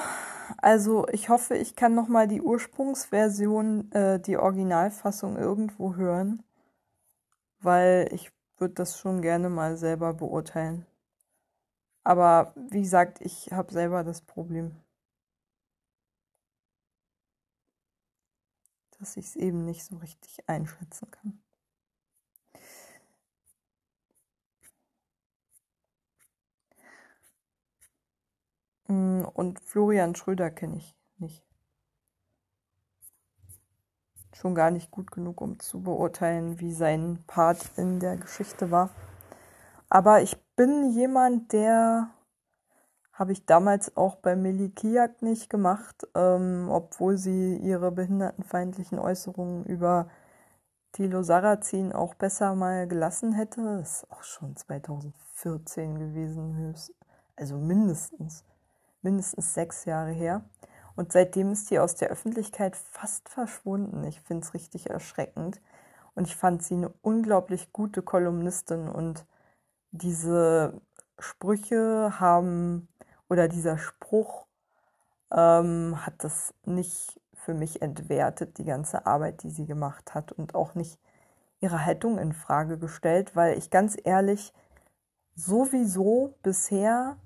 also 0.58 1.08
ich 1.12 1.30
hoffe, 1.30 1.56
ich 1.56 1.76
kann 1.76 1.94
noch 1.96 2.08
mal 2.08 2.28
die 2.28 2.42
Ursprungsversion, 2.42 3.92
äh, 3.92 4.20
die 4.20 4.38
Originalfassung 4.38 5.38
irgendwo 5.38 5.96
hören, 5.96 6.44
weil 7.60 8.08
ich 8.14 8.32
würde 8.60 8.76
das 8.76 8.98
schon 8.98 9.22
gerne 9.22 9.50
mal 9.50 9.76
selber 9.76 10.14
beurteilen. 10.14 10.86
Aber 12.06 12.54
wie 12.70 12.84
gesagt, 12.84 13.20
ich 13.20 13.52
habe 13.52 13.74
selber 13.74 14.06
das 14.06 14.22
Problem, 14.22 14.78
dass 18.98 19.16
ich 19.16 19.28
es 19.28 19.36
eben 19.36 19.64
nicht 19.64 19.86
so 19.86 19.96
richtig 19.98 20.50
einschätzen 20.50 21.12
kann. 21.12 21.40
Mm, 28.90 29.15
und 29.26 29.60
Florian 29.62 30.16
Schröder 30.16 30.52
kenne 30.52 30.78
ich 30.78 30.96
nicht. 31.18 31.46
schon 34.36 34.54
gar 34.54 34.70
nicht 34.70 34.92
gut 34.92 35.12
genug, 35.12 35.42
um 35.42 35.60
zu 35.60 35.82
beurteilen, 35.82 36.60
wie 36.60 36.74
sein 36.74 37.24
Part 37.26 37.72
in 37.78 38.00
der 38.00 38.18
Geschichte 38.18 38.70
war. 38.70 38.90
Aber 39.90 40.22
ich 40.22 40.38
bin 40.56 40.92
jemand, 40.92 41.54
der 41.54 42.10
habe 43.14 43.32
ich 43.32 43.46
damals 43.46 43.96
auch 43.96 44.18
bei 44.18 44.36
Millie 44.36 44.70
Kiak 44.70 45.22
nicht 45.22 45.50
gemacht, 45.50 46.06
ähm, 46.16 46.68
obwohl 46.70 47.18
sie 47.18 47.56
ihre 47.56 47.92
behindertenfeindlichen 47.92 49.00
Äußerungen 49.00 49.64
über 49.66 50.10
Thilo 50.92 51.24
Sarrazin 51.24 51.94
auch 51.94 52.14
besser 52.16 52.56
mal 52.56 52.88
gelassen 52.88 53.34
hätte. 53.34 53.64
Das 53.64 54.04
ist 54.04 54.12
auch 54.12 54.24
schon 54.24 54.56
2014 54.56 55.98
gewesen, 55.98 56.58
höchst, 56.58 56.94
also 57.38 57.58
mindestens, 57.58 58.44
mindestens 59.06 59.54
sechs 59.54 59.86
Jahre 59.86 60.12
her. 60.12 60.44
Und 60.98 61.14
seitdem 61.14 61.52
ist 61.52 61.70
die 61.70 61.80
aus 61.80 61.96
der 61.96 62.10
Öffentlichkeit 62.10 62.76
fast 62.76 63.30
verschwunden. 63.30 64.04
Ich 64.04 64.20
finde 64.20 64.46
es 64.46 64.54
richtig 64.54 64.90
erschreckend. 64.90 65.62
Und 66.16 66.28
ich 66.28 66.36
fand 66.36 66.64
sie 66.64 66.76
eine 66.76 66.94
unglaublich 67.02 67.72
gute 67.72 68.02
Kolumnistin 68.02 68.88
und 68.88 69.26
diese 69.92 70.82
Sprüche 71.20 72.20
haben 72.20 72.88
oder 73.30 73.48
dieser 73.48 73.78
Spruch 73.78 74.48
ähm, 75.32 76.06
hat 76.06 76.24
das 76.24 76.54
nicht 76.66 77.20
für 77.34 77.54
mich 77.54 77.82
entwertet, 77.82 78.58
die 78.58 78.66
ganze 78.66 79.06
Arbeit, 79.06 79.44
die 79.44 79.50
sie 79.50 79.66
gemacht 79.66 80.16
hat 80.16 80.32
und 80.32 80.56
auch 80.56 80.74
nicht 80.74 81.00
ihre 81.60 81.86
Haltung 81.86 82.18
in 82.18 82.34
Frage 82.34 82.78
gestellt, 82.78 83.36
weil 83.36 83.58
ich 83.58 83.70
ganz 83.70 83.98
ehrlich 84.04 84.54
sowieso 85.36 86.36
bisher, 86.44 87.18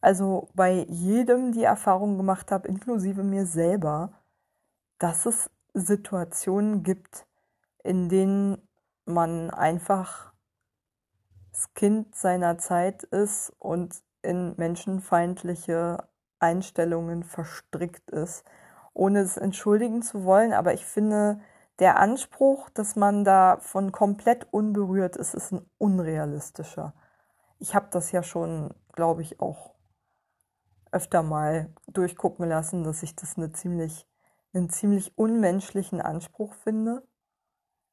also 0.00 0.48
bei 0.54 0.86
jedem 0.88 1.52
die 1.52 1.64
Erfahrung 1.64 2.16
gemacht 2.16 2.50
habe, 2.52 2.68
inklusive 2.68 3.22
mir 3.22 3.46
selber, 3.46 4.12
dass 4.98 5.26
es 5.26 5.50
Situationen 5.74 6.82
gibt, 6.82 7.26
in 7.82 8.08
denen 8.08 8.68
man 9.04 9.50
einfach 9.50 10.32
das 11.52 11.72
Kind 11.74 12.14
seiner 12.14 12.58
Zeit 12.58 13.02
ist 13.04 13.52
und 13.58 14.02
in 14.22 14.54
menschenfeindliche 14.56 16.08
Einstellungen 16.38 17.24
verstrickt 17.24 18.10
ist, 18.10 18.44
ohne 18.92 19.20
es 19.20 19.36
entschuldigen 19.36 20.02
zu 20.02 20.24
wollen. 20.24 20.52
Aber 20.52 20.74
ich 20.74 20.84
finde, 20.84 21.40
der 21.78 21.98
Anspruch, 21.98 22.70
dass 22.70 22.96
man 22.96 23.24
davon 23.24 23.92
komplett 23.92 24.46
unberührt 24.52 25.16
ist, 25.16 25.34
ist 25.34 25.52
ein 25.52 25.68
unrealistischer. 25.78 26.94
Ich 27.58 27.74
habe 27.74 27.88
das 27.90 28.12
ja 28.12 28.22
schon, 28.22 28.74
glaube 28.92 29.22
ich, 29.22 29.40
auch 29.40 29.74
öfter 30.92 31.22
mal 31.22 31.72
durchgucken 31.86 32.48
lassen, 32.48 32.84
dass 32.84 33.02
ich 33.02 33.14
das 33.16 33.36
eine 33.36 33.52
ziemlich, 33.52 34.06
einen 34.52 34.70
ziemlich 34.70 35.16
unmenschlichen 35.16 36.00
Anspruch 36.00 36.54
finde. 36.54 37.06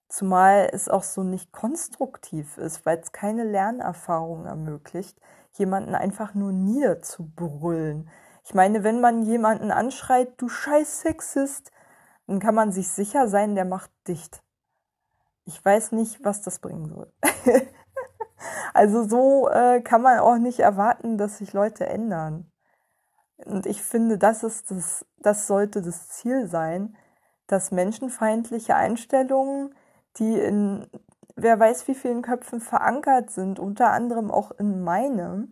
Zumal 0.07 0.69
es 0.71 0.87
auch 0.87 1.03
so 1.03 1.23
nicht 1.23 1.51
konstruktiv 1.51 2.57
ist, 2.57 2.85
weil 2.85 2.99
es 2.99 3.11
keine 3.11 3.43
Lernerfahrung 3.43 4.45
ermöglicht, 4.45 5.19
jemanden 5.53 5.95
einfach 5.95 6.33
nur 6.35 6.51
niederzubrüllen. 6.51 8.09
Ich 8.43 8.53
meine, 8.53 8.83
wenn 8.83 9.01
man 9.01 9.23
jemanden 9.23 9.71
anschreit, 9.71 10.33
du 10.37 10.47
scheiß 10.47 11.01
Sexist, 11.01 11.71
dann 12.27 12.39
kann 12.39 12.55
man 12.55 12.71
sich 12.71 12.89
sicher 12.89 13.27
sein, 13.27 13.55
der 13.55 13.65
macht 13.65 13.91
dicht. 14.07 14.43
Ich 15.45 15.63
weiß 15.63 15.91
nicht, 15.91 16.23
was 16.23 16.41
das 16.41 16.59
bringen 16.59 16.87
soll. 16.87 17.11
also 18.73 19.03
so 19.07 19.49
äh, 19.49 19.81
kann 19.81 20.01
man 20.01 20.19
auch 20.19 20.37
nicht 20.37 20.59
erwarten, 20.59 21.17
dass 21.17 21.37
sich 21.37 21.53
Leute 21.53 21.85
ändern. 21.87 22.51
Und 23.45 23.65
ich 23.65 23.81
finde, 23.81 24.17
das 24.17 24.43
ist 24.43 24.71
das, 24.71 25.05
das 25.19 25.47
sollte 25.47 25.81
das 25.81 26.09
Ziel 26.09 26.47
sein, 26.47 26.95
dass 27.47 27.71
menschenfeindliche 27.71 28.75
Einstellungen, 28.75 29.75
die 30.17 30.37
in 30.39 30.87
wer 31.35 31.59
weiß 31.59 31.87
wie 31.87 31.95
vielen 31.95 32.21
Köpfen 32.21 32.59
verankert 32.59 33.29
sind, 33.29 33.59
unter 33.59 33.91
anderem 33.91 34.31
auch 34.31 34.51
in 34.51 34.81
meinem, 34.83 35.51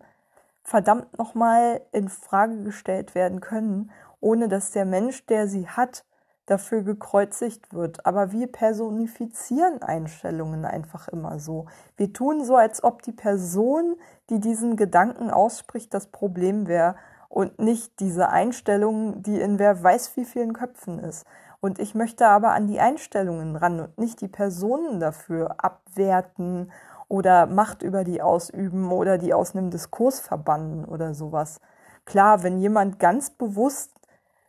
verdammt 0.62 1.16
nochmal 1.18 1.82
in 1.92 2.08
Frage 2.08 2.62
gestellt 2.62 3.14
werden 3.14 3.40
können, 3.40 3.90
ohne 4.20 4.48
dass 4.48 4.70
der 4.70 4.86
Mensch, 4.86 5.26
der 5.26 5.46
sie 5.46 5.68
hat, 5.68 6.04
dafür 6.46 6.82
gekreuzigt 6.82 7.72
wird. 7.72 8.04
Aber 8.06 8.32
wir 8.32 8.50
personifizieren 8.50 9.82
Einstellungen 9.82 10.64
einfach 10.64 11.08
immer 11.08 11.38
so. 11.38 11.66
Wir 11.96 12.12
tun 12.12 12.44
so, 12.44 12.56
als 12.56 12.82
ob 12.84 13.02
die 13.02 13.12
Person, 13.12 13.96
die 14.30 14.40
diesen 14.40 14.76
Gedanken 14.76 15.30
ausspricht, 15.30 15.92
das 15.94 16.06
Problem 16.06 16.66
wäre 16.66 16.96
und 17.34 17.58
nicht 17.58 17.98
diese 17.98 18.28
Einstellung, 18.28 19.20
die 19.24 19.40
in 19.40 19.58
wer 19.58 19.82
weiß 19.82 20.16
wie 20.16 20.24
vielen 20.24 20.52
Köpfen 20.52 21.00
ist. 21.00 21.26
Und 21.60 21.80
ich 21.80 21.96
möchte 21.96 22.28
aber 22.28 22.52
an 22.52 22.68
die 22.68 22.78
Einstellungen 22.78 23.56
ran 23.56 23.80
und 23.80 23.98
nicht 23.98 24.20
die 24.20 24.28
Personen 24.28 25.00
dafür 25.00 25.56
abwerten 25.58 26.70
oder 27.08 27.46
Macht 27.46 27.82
über 27.82 28.04
die 28.04 28.22
ausüben 28.22 28.92
oder 28.92 29.18
die 29.18 29.34
aus 29.34 29.56
einem 29.56 29.70
Diskurs 29.70 30.20
verbannen 30.20 30.84
oder 30.84 31.12
sowas. 31.12 31.60
Klar, 32.04 32.44
wenn 32.44 32.60
jemand 32.60 33.00
ganz 33.00 33.30
bewusst 33.30 33.90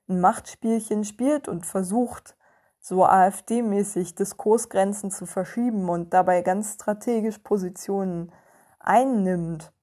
ein 0.07 0.21
Machtspielchen 0.21 1.05
spielt 1.05 1.47
und 1.47 1.65
versucht, 1.65 2.35
so 2.79 3.03
AfD-mäßig 3.03 4.13
Diskursgrenzen 4.13 5.09
zu 5.09 5.25
verschieben 5.25 5.89
und 5.89 6.13
dabei 6.13 6.43
ganz 6.43 6.75
strategisch 6.75 7.39
Positionen 7.39 8.31
einnimmt, 8.77 9.73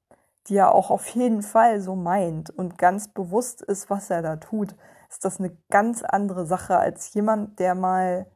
die 0.48 0.56
er 0.56 0.74
auch 0.74 0.90
auf 0.90 1.08
jeden 1.08 1.42
Fall 1.42 1.80
so 1.80 1.94
meint 1.94 2.50
und 2.50 2.78
ganz 2.78 3.08
bewusst 3.08 3.62
ist, 3.62 3.90
was 3.90 4.10
er 4.10 4.22
da 4.22 4.36
tut, 4.36 4.74
ist 5.08 5.24
das 5.24 5.38
eine 5.38 5.56
ganz 5.70 6.02
andere 6.02 6.46
Sache 6.46 6.78
als 6.78 7.12
jemand, 7.14 7.58
der 7.58 7.74
mal, 7.74 8.26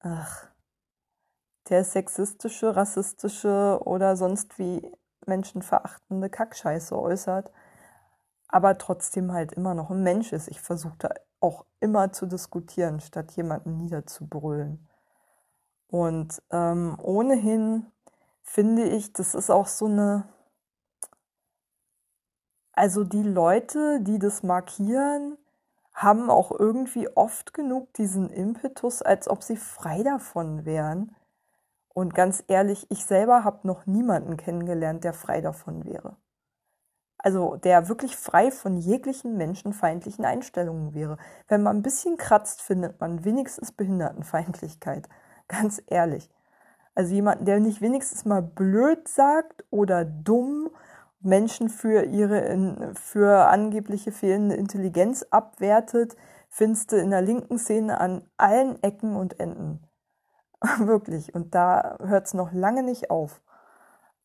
ach, 0.00 0.48
der 1.68 1.84
sexistische, 1.84 2.76
rassistische 2.76 3.80
oder 3.84 4.16
sonst 4.16 4.58
wie 4.58 4.92
menschenverachtende 5.26 6.28
Kackscheiße 6.28 6.98
äußert, 6.98 7.50
aber 8.48 8.78
trotzdem 8.78 9.32
halt 9.32 9.52
immer 9.52 9.74
noch 9.74 9.90
ein 9.90 10.02
Mensch 10.02 10.32
ist. 10.32 10.48
Ich 10.48 10.60
versuche 10.60 10.96
da 10.98 11.10
auch 11.40 11.64
immer 11.80 12.12
zu 12.12 12.26
diskutieren, 12.26 13.00
statt 13.00 13.32
jemanden 13.32 13.76
niederzubrüllen. 13.78 14.88
Und 15.88 16.42
ähm, 16.50 16.96
ohnehin 17.02 17.86
finde 18.42 18.84
ich, 18.84 19.12
das 19.12 19.34
ist 19.34 19.50
auch 19.50 19.66
so 19.66 19.86
eine, 19.86 20.24
also 22.72 23.04
die 23.04 23.22
Leute, 23.22 24.00
die 24.00 24.18
das 24.18 24.42
markieren, 24.42 25.36
haben 25.94 26.30
auch 26.30 26.50
irgendwie 26.58 27.08
oft 27.14 27.52
genug 27.52 27.92
diesen 27.94 28.30
Impetus, 28.30 29.02
als 29.02 29.28
ob 29.28 29.42
sie 29.42 29.56
frei 29.56 30.02
davon 30.02 30.64
wären. 30.64 31.14
Und 31.88 32.14
ganz 32.14 32.42
ehrlich, 32.48 32.86
ich 32.90 33.04
selber 33.04 33.44
habe 33.44 33.66
noch 33.66 33.86
niemanden 33.86 34.38
kennengelernt, 34.38 35.04
der 35.04 35.12
frei 35.12 35.42
davon 35.42 35.84
wäre. 35.84 36.16
Also 37.18 37.56
der 37.56 37.88
wirklich 37.88 38.16
frei 38.16 38.50
von 38.50 38.76
jeglichen 38.76 39.36
menschenfeindlichen 39.36 40.24
Einstellungen 40.24 40.94
wäre. 40.94 41.18
Wenn 41.46 41.62
man 41.62 41.76
ein 41.76 41.82
bisschen 41.82 42.16
kratzt, 42.16 42.62
findet 42.62 43.00
man 43.00 43.24
wenigstens 43.24 43.70
Behindertenfeindlichkeit. 43.70 45.08
Ganz 45.48 45.82
ehrlich. 45.86 46.30
Also 46.94 47.14
jemanden, 47.14 47.44
der 47.44 47.60
nicht 47.60 47.80
wenigstens 47.80 48.24
mal 48.24 48.42
blöd 48.42 49.06
sagt 49.08 49.64
oder 49.70 50.04
dumm 50.04 50.70
Menschen 51.22 51.68
für 51.68 52.04
ihre 52.04 52.92
für 52.94 53.48
angebliche 53.48 54.12
fehlende 54.12 54.56
Intelligenz 54.56 55.24
abwertet, 55.30 56.16
findest 56.48 56.92
du 56.92 56.96
in 56.96 57.10
der 57.10 57.22
linken 57.22 57.58
Szene 57.58 58.00
an 58.00 58.24
allen 58.36 58.82
Ecken 58.82 59.16
und 59.16 59.40
Enden. 59.40 59.86
Wirklich. 60.78 61.34
Und 61.34 61.54
da 61.54 61.96
hört 62.00 62.26
es 62.26 62.34
noch 62.34 62.52
lange 62.52 62.82
nicht 62.82 63.10
auf. 63.10 63.40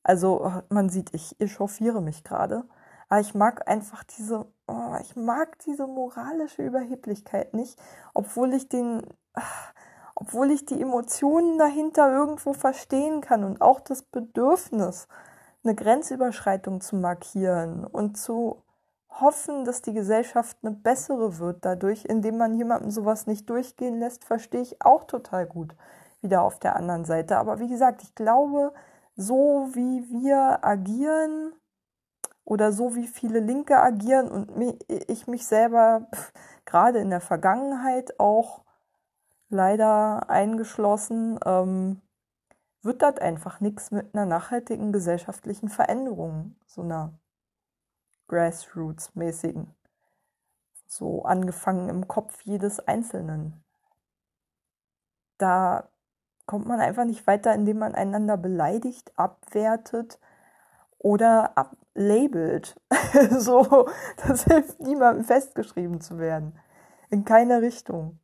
Also 0.03 0.63
man 0.69 0.89
sieht, 0.89 1.13
ich 1.13 1.39
echauffiere 1.39 2.01
mich 2.01 2.23
gerade. 2.23 2.63
Aber 3.09 3.19
ich 3.21 3.33
mag 3.33 3.69
einfach 3.69 4.03
diese, 4.03 4.45
oh, 4.67 4.95
ich 5.01 5.15
mag 5.15 5.59
diese 5.59 5.87
moralische 5.87 6.63
Überheblichkeit 6.63 7.53
nicht, 7.53 7.79
obwohl 8.13 8.53
ich 8.53 8.67
den, 8.67 9.01
obwohl 10.15 10.51
ich 10.51 10.65
die 10.65 10.81
Emotionen 10.81 11.57
dahinter 11.57 12.11
irgendwo 12.11 12.53
verstehen 12.53 13.21
kann 13.21 13.43
und 13.43 13.61
auch 13.61 13.79
das 13.79 14.01
Bedürfnis, 14.01 15.07
eine 15.63 15.75
Grenzüberschreitung 15.75 16.81
zu 16.81 16.95
markieren 16.95 17.85
und 17.85 18.17
zu 18.17 18.63
hoffen, 19.09 19.65
dass 19.65 19.81
die 19.81 19.93
Gesellschaft 19.93 20.57
eine 20.61 20.75
bessere 20.75 21.39
wird 21.39 21.65
dadurch, 21.65 22.05
indem 22.05 22.37
man 22.37 22.55
jemandem 22.55 22.91
sowas 22.91 23.27
nicht 23.27 23.49
durchgehen 23.49 23.99
lässt, 23.99 24.25
verstehe 24.25 24.61
ich 24.61 24.81
auch 24.81 25.05
total 25.05 25.45
gut 25.45 25.75
wieder 26.21 26.43
auf 26.43 26.59
der 26.59 26.75
anderen 26.75 27.05
Seite. 27.05 27.37
Aber 27.37 27.59
wie 27.59 27.67
gesagt, 27.67 28.03
ich 28.03 28.15
glaube, 28.15 28.73
so 29.15 29.69
wie 29.73 30.09
wir 30.09 30.63
agieren 30.63 31.53
oder 32.43 32.71
so 32.71 32.95
wie 32.95 33.07
viele 33.07 33.39
Linke 33.39 33.77
agieren 33.77 34.29
und 34.29 34.51
ich 34.87 35.27
mich 35.27 35.45
selber 35.45 36.07
gerade 36.65 36.99
in 36.99 37.09
der 37.09 37.21
Vergangenheit 37.21 38.19
auch 38.19 38.63
leider 39.49 40.29
eingeschlossen, 40.29 41.39
ähm, 41.45 42.01
wird 42.87 43.03
das 43.03 43.17
einfach 43.19 43.59
nichts 43.59 43.91
mit 43.91 44.15
einer 44.15 44.25
nachhaltigen 44.25 44.91
gesellschaftlichen 44.91 45.69
Veränderung, 45.69 46.55
so 46.65 46.81
einer 46.81 47.13
Grassroots-mäßigen. 48.29 49.67
So 50.87 51.23
angefangen 51.23 51.89
im 51.89 52.07
Kopf 52.07 52.41
jedes 52.43 52.79
Einzelnen. 52.79 53.63
da 55.37 55.89
kommt 56.47 56.65
man 56.65 56.79
einfach 56.79 57.03
nicht 57.03 57.27
weiter, 57.27 57.53
indem 57.53 57.79
man 57.79 57.93
einander 57.93 58.37
beleidigt, 58.37 59.11
abwertet 59.19 60.17
oder 60.97 61.57
ablabelt. 61.57 62.79
so, 63.31 63.89
das 64.25 64.45
hilft 64.45 64.79
niemandem 64.79 65.25
festgeschrieben 65.25 65.99
zu 65.99 66.17
werden. 66.19 66.57
In 67.09 67.25
keine 67.25 67.61
Richtung. 67.61 68.19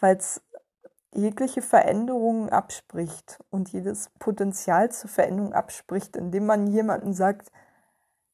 Weil 0.00 0.16
es 0.16 0.42
jegliche 1.12 1.62
Veränderungen 1.62 2.50
abspricht 2.50 3.40
und 3.50 3.70
jedes 3.70 4.10
Potenzial 4.18 4.90
zur 4.90 5.10
Veränderung 5.10 5.52
abspricht, 5.52 6.16
indem 6.16 6.46
man 6.46 6.66
jemanden 6.66 7.14
sagt, 7.14 7.50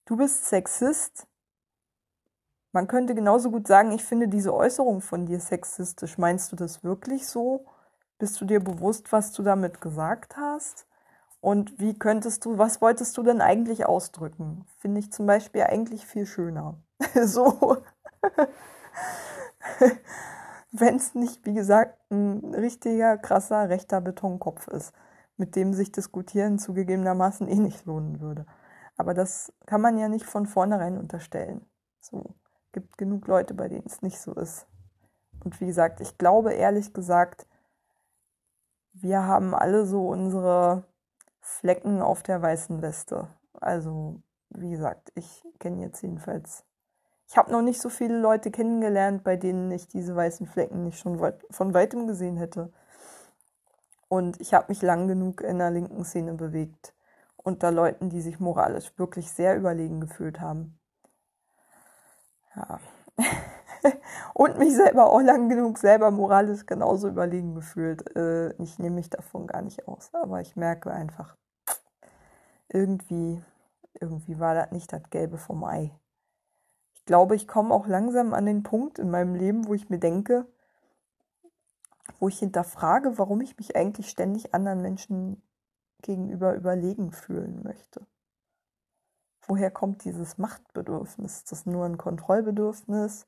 du 0.04 0.16
bist 0.16 0.46
Sexist. 0.46 1.26
Man 2.72 2.88
könnte 2.88 3.14
genauso 3.14 3.50
gut 3.50 3.66
sagen, 3.66 3.92
ich 3.92 4.04
finde 4.04 4.28
diese 4.28 4.52
Äußerung 4.52 5.00
von 5.00 5.24
dir 5.24 5.40
sexistisch. 5.40 6.18
Meinst 6.18 6.52
du 6.52 6.56
das 6.56 6.84
wirklich 6.84 7.26
so? 7.26 7.64
Bist 8.18 8.40
du 8.40 8.44
dir 8.44 8.60
bewusst, 8.60 9.12
was 9.12 9.32
du 9.32 9.42
damit 9.42 9.80
gesagt 9.80 10.36
hast? 10.36 10.86
Und 11.40 11.78
wie 11.78 11.98
könntest 11.98 12.44
du, 12.44 12.58
was 12.58 12.80
wolltest 12.80 13.16
du 13.16 13.22
denn 13.22 13.40
eigentlich 13.40 13.86
ausdrücken? 13.86 14.66
Finde 14.78 15.00
ich 15.00 15.12
zum 15.12 15.26
Beispiel 15.26 15.62
eigentlich 15.62 16.06
viel 16.06 16.26
schöner. 16.26 16.78
so. 17.24 17.78
Wenn 20.78 20.96
es 20.96 21.14
nicht, 21.14 21.44
wie 21.46 21.54
gesagt, 21.54 21.98
ein 22.10 22.54
richtiger, 22.54 23.16
krasser, 23.18 23.68
rechter 23.68 24.00
Betonkopf 24.00 24.68
ist, 24.68 24.92
mit 25.36 25.56
dem 25.56 25.72
sich 25.72 25.92
diskutieren 25.92 26.58
zugegebenermaßen 26.58 27.48
eh 27.48 27.56
nicht 27.56 27.86
lohnen 27.86 28.20
würde. 28.20 28.46
Aber 28.96 29.14
das 29.14 29.52
kann 29.66 29.80
man 29.80 29.98
ja 29.98 30.08
nicht 30.08 30.24
von 30.24 30.46
vornherein 30.46 30.98
unterstellen. 30.98 31.64
So 32.00 32.34
gibt 32.72 32.98
genug 32.98 33.26
Leute, 33.26 33.54
bei 33.54 33.68
denen 33.68 33.86
es 33.86 34.02
nicht 34.02 34.20
so 34.20 34.34
ist. 34.34 34.66
Und 35.44 35.60
wie 35.60 35.66
gesagt, 35.66 36.00
ich 36.00 36.18
glaube 36.18 36.52
ehrlich 36.52 36.92
gesagt, 36.92 37.46
wir 38.92 39.24
haben 39.24 39.54
alle 39.54 39.86
so 39.86 40.08
unsere 40.08 40.84
Flecken 41.40 42.02
auf 42.02 42.22
der 42.22 42.42
weißen 42.42 42.82
Weste. 42.82 43.28
Also, 43.60 44.20
wie 44.50 44.70
gesagt, 44.70 45.12
ich 45.14 45.44
kenne 45.58 45.82
jetzt 45.82 46.02
jedenfalls. 46.02 46.64
Ich 47.28 47.36
habe 47.36 47.50
noch 47.50 47.62
nicht 47.62 47.80
so 47.80 47.88
viele 47.88 48.18
Leute 48.18 48.50
kennengelernt, 48.50 49.24
bei 49.24 49.36
denen 49.36 49.70
ich 49.72 49.88
diese 49.88 50.14
weißen 50.14 50.46
Flecken 50.46 50.84
nicht 50.84 50.98
schon 50.98 51.20
weit, 51.20 51.44
von 51.50 51.74
weitem 51.74 52.06
gesehen 52.06 52.36
hätte. 52.36 52.72
Und 54.08 54.40
ich 54.40 54.54
habe 54.54 54.66
mich 54.68 54.82
lang 54.82 55.08
genug 55.08 55.40
in 55.40 55.58
der 55.58 55.70
linken 55.70 56.04
Szene 56.04 56.34
bewegt. 56.34 56.94
Unter 57.36 57.72
Leuten, 57.72 58.10
die 58.10 58.20
sich 58.20 58.38
moralisch 58.38 58.92
wirklich 58.96 59.30
sehr 59.30 59.56
überlegen 59.56 60.00
gefühlt 60.00 60.40
haben. 60.40 60.78
Ja. 62.54 62.78
und 64.34 64.58
mich 64.58 64.74
selber 64.74 65.06
auch 65.06 65.20
lang 65.20 65.48
genug 65.48 65.78
selber 65.78 66.10
moralisch 66.10 66.64
genauso 66.66 67.08
überlegen 67.08 67.54
gefühlt. 67.54 68.16
Äh, 68.16 68.52
ich 68.62 68.78
nehme 68.78 68.96
mich 68.96 69.10
davon 69.10 69.48
gar 69.48 69.62
nicht 69.62 69.86
aus, 69.88 70.10
aber 70.14 70.40
ich 70.40 70.54
merke 70.54 70.92
einfach, 70.92 71.36
irgendwie, 72.68 73.42
irgendwie 74.00 74.38
war 74.38 74.54
das 74.54 74.70
nicht 74.70 74.92
das 74.92 75.02
Gelbe 75.10 75.38
vom 75.38 75.64
Ei. 75.64 75.92
Glaube, 77.06 77.36
ich 77.36 77.46
komme 77.46 77.72
auch 77.72 77.86
langsam 77.86 78.34
an 78.34 78.46
den 78.46 78.62
Punkt 78.62 78.98
in 78.98 79.10
meinem 79.10 79.34
Leben, 79.34 79.66
wo 79.66 79.74
ich 79.74 79.88
mir 79.88 79.98
denke, 79.98 80.46
wo 82.18 82.28
ich 82.28 82.38
hinterfrage, 82.38 83.16
warum 83.18 83.40
ich 83.40 83.56
mich 83.56 83.76
eigentlich 83.76 84.10
ständig 84.10 84.54
anderen 84.54 84.82
Menschen 84.82 85.42
gegenüber 86.02 86.54
überlegen 86.54 87.12
fühlen 87.12 87.62
möchte. 87.62 88.06
Woher 89.46 89.70
kommt 89.70 90.04
dieses 90.04 90.38
Machtbedürfnis? 90.38 91.38
Ist 91.38 91.52
das 91.52 91.66
nur 91.66 91.84
ein 91.84 91.98
Kontrollbedürfnis? 91.98 93.26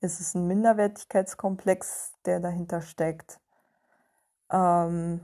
Ist 0.00 0.20
es 0.20 0.34
ein 0.34 0.46
Minderwertigkeitskomplex, 0.46 2.14
der 2.24 2.40
dahinter 2.40 2.80
steckt? 2.80 3.38
Ähm, 4.50 5.20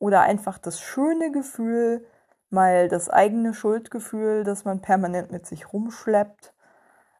oder 0.00 0.22
einfach 0.22 0.58
das 0.58 0.80
schöne 0.80 1.30
Gefühl, 1.30 2.04
mal 2.50 2.88
das 2.88 3.08
eigene 3.08 3.54
Schuldgefühl, 3.54 4.42
das 4.42 4.64
man 4.64 4.80
permanent 4.80 5.30
mit 5.30 5.46
sich 5.46 5.72
rumschleppt, 5.72 6.52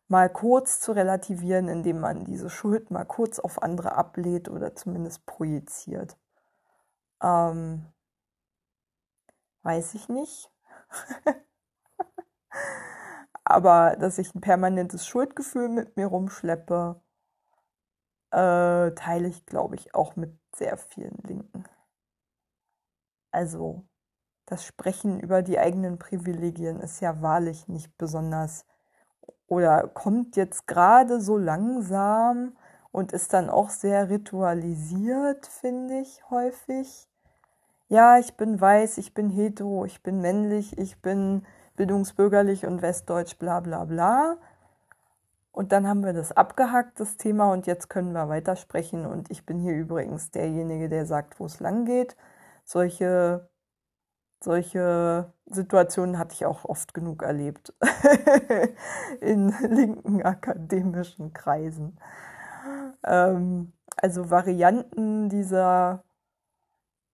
mal 0.08 0.28
kurz 0.30 0.80
zu 0.80 0.92
relativieren, 0.92 1.68
indem 1.68 2.00
man 2.00 2.24
diese 2.24 2.50
Schuld 2.50 2.90
mal 2.90 3.04
kurz 3.04 3.38
auf 3.38 3.62
andere 3.62 3.92
ablehnt 3.92 4.48
oder 4.48 4.74
zumindest 4.74 5.26
projiziert. 5.26 6.16
Ähm, 7.22 7.86
weiß 9.62 9.94
ich 9.94 10.08
nicht. 10.08 10.50
Aber 13.44 13.96
dass 13.96 14.18
ich 14.18 14.34
ein 14.34 14.40
permanentes 14.40 15.06
Schuldgefühl 15.06 15.68
mit 15.68 15.96
mir 15.96 16.06
rumschleppe, 16.06 17.00
äh, 18.30 18.92
teile 18.92 19.28
ich, 19.28 19.46
glaube 19.46 19.76
ich, 19.76 19.94
auch 19.94 20.16
mit 20.16 20.38
sehr 20.54 20.76
vielen 20.76 21.16
Linken. 21.22 21.64
Also 23.30 23.86
das 24.46 24.64
Sprechen 24.64 25.20
über 25.20 25.42
die 25.42 25.58
eigenen 25.58 25.98
Privilegien 25.98 26.80
ist 26.80 27.00
ja 27.00 27.20
wahrlich 27.22 27.68
nicht 27.68 27.96
besonders 27.98 28.64
oder 29.48 29.88
kommt 29.88 30.36
jetzt 30.36 30.66
gerade 30.66 31.20
so 31.20 31.36
langsam 31.36 32.56
und 32.92 33.12
ist 33.12 33.32
dann 33.32 33.50
auch 33.50 33.70
sehr 33.70 34.08
ritualisiert, 34.08 35.46
finde 35.46 36.00
ich 36.00 36.22
häufig. 36.30 37.08
Ja, 37.88 38.18
ich 38.18 38.34
bin 38.36 38.60
weiß, 38.60 38.98
ich 38.98 39.14
bin 39.14 39.30
hetero, 39.30 39.84
ich 39.84 40.02
bin 40.02 40.20
männlich, 40.20 40.76
ich 40.78 41.00
bin 41.00 41.46
bildungsbürgerlich 41.76 42.66
und 42.66 42.82
westdeutsch, 42.82 43.38
bla 43.38 43.60
bla 43.60 43.84
bla. 43.84 44.38
Und 45.52 45.72
dann 45.72 45.86
haben 45.88 46.04
wir 46.04 46.12
das 46.12 46.32
abgehakt, 46.32 47.00
das 47.00 47.16
Thema, 47.16 47.50
und 47.50 47.66
jetzt 47.66 47.88
können 47.88 48.12
wir 48.12 48.28
weitersprechen. 48.28 49.06
Und 49.06 49.30
ich 49.30 49.46
bin 49.46 49.58
hier 49.58 49.72
übrigens 49.72 50.30
derjenige, 50.30 50.88
der 50.88 51.06
sagt, 51.06 51.40
wo 51.40 51.46
es 51.46 51.60
lang 51.60 51.86
geht. 51.86 52.16
Solche, 52.64 53.48
solche 54.40 55.32
Situationen 55.46 56.18
hatte 56.18 56.34
ich 56.34 56.46
auch 56.46 56.64
oft 56.64 56.94
genug 56.94 57.22
erlebt 57.22 57.74
in 59.20 59.54
linken 59.68 60.22
akademischen 60.22 61.32
Kreisen. 61.32 61.98
Ähm, 63.04 63.72
also 63.96 64.30
Varianten 64.30 65.28
dieser, 65.28 66.04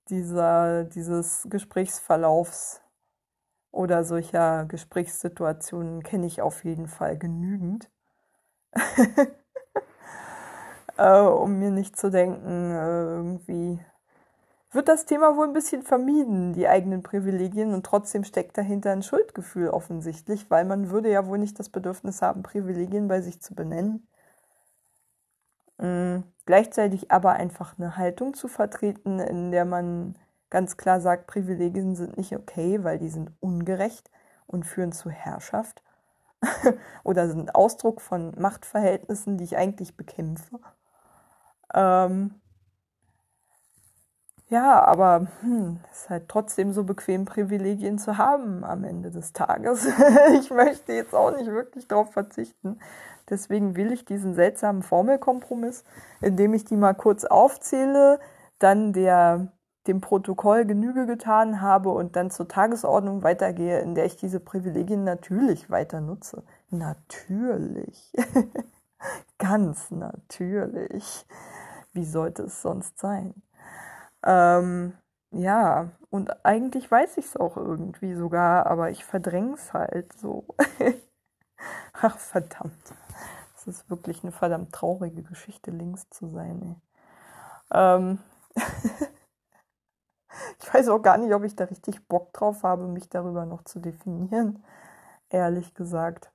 dieser, 0.09 0.85
dieses 0.85 1.47
Gesprächsverlaufs 1.49 2.83
oder 3.71 4.05
solcher 4.05 4.67
Gesprächssituationen 4.67 6.03
kenne 6.03 6.27
ich 6.27 6.43
auf 6.43 6.65
jeden 6.65 6.89
Fall 6.89 7.17
genügend. 7.19 7.91
äh, 10.97 11.19
um 11.21 11.59
mir 11.59 11.71
nicht 11.71 11.97
zu 11.97 12.11
denken, 12.11 12.71
äh, 12.71 13.15
irgendwie 13.15 13.85
wird 14.73 14.89
das 14.89 15.05
Thema 15.05 15.37
wohl 15.37 15.47
ein 15.47 15.53
bisschen 15.53 15.83
vermieden, 15.83 16.53
die 16.55 16.69
eigenen 16.69 17.03
Privilegien, 17.03 17.75
und 17.75 17.85
trotzdem 17.85 18.25
steckt 18.25 18.57
dahinter 18.57 18.91
ein 18.91 19.03
Schuldgefühl 19.03 19.69
offensichtlich, 19.69 20.51
weil 20.51 20.65
man 20.65 20.91
würde 20.91 21.11
ja 21.11 21.27
wohl 21.27 21.39
nicht 21.39 21.59
das 21.59 21.69
Bedürfnis 21.69 22.23
haben, 22.23 22.43
Privilegien 22.43 23.09
bei 23.09 23.21
sich 23.21 23.41
zu 23.41 23.55
benennen. 23.55 24.07
Mhm. 25.79 26.25
Gleichzeitig 26.47 27.11
aber 27.11 27.33
einfach 27.35 27.79
eine 27.79 27.97
Haltung 27.97 28.35
zu 28.35 28.49
vertreten, 28.49 29.19
in 29.21 29.51
der 29.53 29.65
man 29.65 30.17
ganz 30.51 30.77
klar 30.77 31.01
sagt, 31.01 31.27
Privilegien 31.27 31.95
sind 31.95 32.17
nicht 32.17 32.35
okay, 32.37 32.83
weil 32.85 32.99
die 32.99 33.09
sind 33.09 33.33
ungerecht 33.41 34.11
und 34.47 34.65
führen 34.67 34.93
zu 34.93 35.11
Herrschaft 35.11 35.83
oder 37.05 37.29
sind 37.29 37.55
Ausdruck 37.55 38.01
von 38.01 38.33
Machtverhältnissen, 38.39 39.39
die 39.39 39.45
ich 39.45 39.57
eigentlich 39.57 39.97
bekämpfe. 39.97 40.61
Ähm 41.75 42.42
ja, 44.53 44.85
aber 44.85 45.29
hm, 45.41 45.81
es 45.91 46.03
ist 46.03 46.11
halt 46.11 46.29
trotzdem 46.29 46.75
so 46.75 46.85
bequem, 46.85 47.25
Privilegien 47.25 47.99
zu 47.99 48.19
haben 48.19 48.65
am 48.65 48.85
Ende 48.85 49.11
des 49.11 49.33
Tages. 49.33 49.87
ich 50.39 50.51
möchte 50.51 50.93
jetzt 50.93 51.15
auch 51.15 51.35
nicht 51.35 51.51
wirklich 51.51 51.89
darauf 51.89 52.13
verzichten. 52.13 52.79
Deswegen 53.31 53.77
will 53.77 53.93
ich 53.93 54.05
diesen 54.05 54.35
seltsamen 54.35 54.83
Formelkompromiss, 54.83 55.85
indem 56.21 56.53
ich 56.53 56.67
die 56.67 56.77
mal 56.77 56.93
kurz 56.93 57.25
aufzähle, 57.25 58.21
dann 58.59 58.93
der 58.93 59.49
dem 59.87 60.03
Protokoll 60.03 60.67
Genüge 60.67 61.07
getan 61.07 61.63
habe 61.63 61.89
und 61.89 62.15
dann 62.15 62.31
zur 62.31 62.47
Tagesordnung 62.47 63.23
weitergehe, 63.23 63.81
in 63.81 63.95
der 63.95 64.05
ich 64.05 64.17
diese 64.17 64.39
Privilegien 64.39 65.03
natürlich 65.03 65.71
weiter 65.71 66.03
nutze. 66.03 66.43
Natürlich. 66.69 68.13
Ganz 69.39 69.91
natürlich. 69.91 71.27
Wie 71.95 72.05
sollte 72.05 72.43
es 72.43 72.61
sonst 72.61 72.99
sein? 72.99 73.35
Ähm, 74.25 74.95
ja, 75.33 75.91
und 76.11 76.45
eigentlich 76.45 76.91
weiß 76.91 77.19
ich 77.19 77.27
es 77.27 77.37
auch 77.37 77.57
irgendwie 77.57 78.15
sogar, 78.15 78.67
aber 78.67 78.91
ich 78.91 79.05
verdränge 79.05 79.55
es 79.55 79.73
halt 79.73 80.13
so. 80.19 80.45
Ach, 81.95 82.19
verdammt. 82.19 82.95
Das 83.55 83.67
ist 83.67 83.91
wirklich 83.91 84.23
eine 84.23 84.33
verdammt 84.33 84.73
traurige 84.73 85.23
Geschichte, 85.23 85.71
links 85.71 86.09
zu 86.11 86.29
sein. 86.29 86.81
Ähm 87.73 88.19
Ich 90.61 90.73
weiß 90.73 90.89
auch 90.89 91.03
gar 91.03 91.19
nicht, 91.19 91.35
ob 91.35 91.45
ich 91.45 91.57
da 91.57 91.65
richtig 91.65 92.07
Bock 92.09 92.33
drauf 92.33 92.63
habe, 92.63 92.87
mich 92.87 93.09
darüber 93.09 93.45
noch 93.45 93.65
zu 93.65 93.81
definieren. 93.81 94.65
Ehrlich 95.31 95.75
gesagt. 95.75 96.33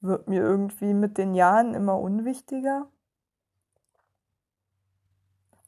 Wird 0.00 0.28
mir 0.28 0.42
irgendwie 0.42 0.94
mit 0.94 1.18
den 1.18 1.34
Jahren 1.34 1.74
immer 1.74 1.98
unwichtiger. 1.98 2.88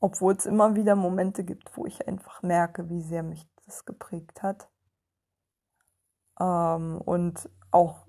Obwohl 0.02 0.34
es 0.34 0.46
immer 0.46 0.74
wieder 0.74 0.96
Momente 0.96 1.44
gibt, 1.44 1.76
wo 1.76 1.86
ich 1.86 2.08
einfach 2.08 2.42
merke, 2.42 2.90
wie 2.90 3.02
sehr 3.02 3.22
mich 3.22 3.48
das 3.64 3.84
geprägt 3.84 4.42
hat. 4.42 4.68
Ähm, 6.40 7.00
und 7.04 7.48
auch 7.70 8.08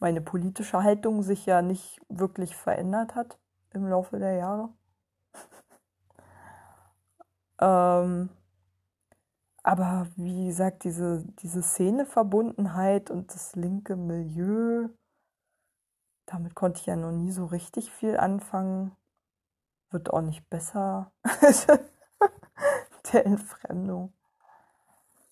meine 0.00 0.20
politische 0.20 0.82
Haltung 0.82 1.22
sich 1.22 1.46
ja 1.46 1.62
nicht 1.62 1.98
wirklich 2.10 2.56
verändert 2.56 3.14
hat 3.14 3.38
im 3.70 3.86
Laufe 3.86 4.18
der 4.18 4.34
Jahre. 4.34 4.68
ähm, 7.58 8.28
aber 9.62 10.08
wie 10.16 10.48
gesagt, 10.48 10.84
diese, 10.84 11.24
diese 11.38 11.62
Szeneverbundenheit 11.62 13.10
und 13.10 13.32
das 13.32 13.56
linke 13.56 13.96
Milieu, 13.96 14.90
damit 16.26 16.54
konnte 16.54 16.80
ich 16.80 16.86
ja 16.86 16.96
noch 16.96 17.12
nie 17.12 17.32
so 17.32 17.46
richtig 17.46 17.90
viel 17.90 18.18
anfangen. 18.18 18.94
Wird 19.90 20.10
auch 20.12 20.20
nicht 20.22 20.48
besser. 20.48 21.12
der 23.12 23.26
Entfremdung. 23.26 24.12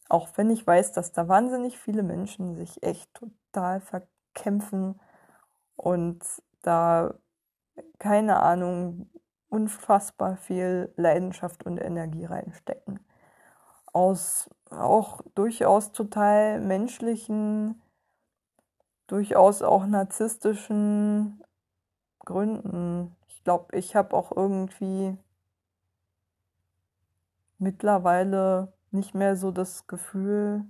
Auch 0.09 0.29
wenn 0.37 0.51
ich 0.51 0.67
weiß, 0.67 0.93
dass 0.93 1.13
da 1.13 1.29
wahnsinnig 1.29 1.79
viele 1.79 2.03
Menschen 2.03 2.55
sich 2.55 2.83
echt 2.83 3.13
total 3.15 3.81
verkämpfen 3.81 5.01
und 5.77 6.25
da, 6.63 7.15
keine 7.99 8.41
Ahnung, 8.41 9.11
unfassbar 9.49 10.37
viel 10.37 10.93
Leidenschaft 10.97 11.65
und 11.65 11.79
Energie 11.79 12.25
reinstecken. 12.25 13.01
Aus 13.93 14.51
auch 14.71 15.23
durchaus 15.35 15.93
total 15.93 16.61
menschlichen, 16.61 17.83
durchaus 19.07 19.63
auch 19.63 19.87
narzisstischen 19.87 21.43
Gründen. 22.21 23.17
Glaube, 23.49 23.79
ich 23.79 23.97
habe 23.97 24.15
auch 24.15 24.31
irgendwie 24.31 25.17
mittlerweile 27.57 28.75
nicht 28.91 29.15
mehr 29.15 29.37
so 29.37 29.51
das 29.53 29.87
Gefühl, 29.87 30.67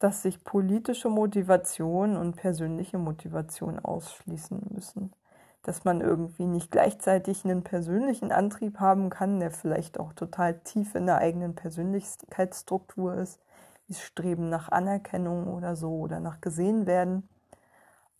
dass 0.00 0.20
sich 0.20 0.44
politische 0.44 1.08
Motivation 1.08 2.18
und 2.18 2.36
persönliche 2.36 2.98
Motivation 2.98 3.78
ausschließen 3.78 4.66
müssen. 4.68 5.14
Dass 5.62 5.84
man 5.84 6.02
irgendwie 6.02 6.44
nicht 6.44 6.70
gleichzeitig 6.70 7.46
einen 7.46 7.64
persönlichen 7.64 8.32
Antrieb 8.32 8.78
haben 8.78 9.08
kann, 9.08 9.40
der 9.40 9.50
vielleicht 9.50 9.98
auch 9.98 10.12
total 10.12 10.60
tief 10.60 10.94
in 10.94 11.06
der 11.06 11.16
eigenen 11.16 11.54
Persönlichkeitsstruktur 11.54 13.14
ist, 13.14 13.40
wie 13.86 13.94
Streben 13.94 14.50
nach 14.50 14.68
Anerkennung 14.70 15.46
oder 15.46 15.74
so 15.74 16.00
oder 16.00 16.20
nach 16.20 16.42
gesehen 16.42 16.84
werden. 16.84 17.30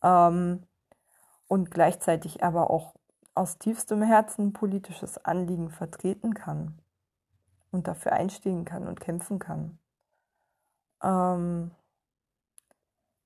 Ähm, 0.02 0.66
und 1.48 1.70
gleichzeitig 1.70 2.42
aber 2.44 2.70
auch 2.70 2.94
aus 3.35 3.59
tiefstem 3.59 4.03
Herzen 4.03 4.53
politisches 4.53 5.25
Anliegen 5.25 5.71
vertreten 5.71 6.35
kann 6.35 6.79
und 7.71 7.88
dafür 7.88 8.12
einstehen 8.12 8.64
kann 8.64 8.87
und 8.87 9.01
kämpfen 9.01 9.38
kann. 9.38 9.79
Ähm, 11.03 11.71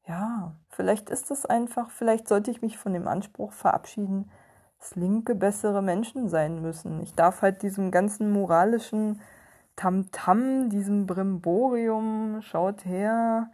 ja, 0.06 0.54
vielleicht 0.68 1.10
ist 1.10 1.30
es 1.30 1.46
einfach, 1.46 1.90
vielleicht 1.90 2.28
sollte 2.28 2.50
ich 2.50 2.62
mich 2.62 2.78
von 2.78 2.92
dem 2.92 3.08
Anspruch 3.08 3.52
verabschieden, 3.52 4.30
dass 4.78 4.96
Linke 4.96 5.34
bessere 5.34 5.82
Menschen 5.82 6.28
sein 6.28 6.60
müssen. 6.60 7.00
Ich 7.02 7.14
darf 7.14 7.42
halt 7.42 7.62
diesem 7.62 7.90
ganzen 7.90 8.30
moralischen 8.30 9.20
Tamtam, 9.76 10.66
-Tam, 10.66 10.68
diesem 10.68 11.06
Brimborium, 11.06 12.42
schaut 12.42 12.84
her, 12.84 13.50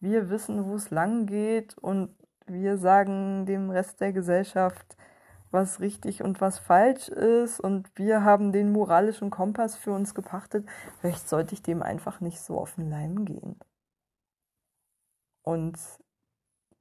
wir 0.00 0.28
wissen, 0.30 0.66
wo 0.66 0.74
es 0.74 0.90
lang 0.90 1.26
geht 1.26 1.76
und 1.78 2.14
wir 2.46 2.76
sagen 2.76 3.46
dem 3.46 3.70
Rest 3.70 4.00
der 4.00 4.12
Gesellschaft, 4.12 4.96
was 5.54 5.80
richtig 5.80 6.22
und 6.22 6.42
was 6.42 6.58
falsch 6.58 7.08
ist 7.08 7.60
und 7.60 7.90
wir 7.96 8.22
haben 8.24 8.52
den 8.52 8.72
moralischen 8.72 9.30
Kompass 9.30 9.76
für 9.76 9.92
uns 9.92 10.14
gepachtet. 10.14 10.68
Vielleicht 11.00 11.28
sollte 11.28 11.54
ich 11.54 11.62
dem 11.62 11.82
einfach 11.82 12.20
nicht 12.20 12.40
so 12.40 12.58
auf 12.58 12.74
den 12.74 12.90
Leim 12.90 13.24
gehen. 13.24 13.58
Und 15.42 15.78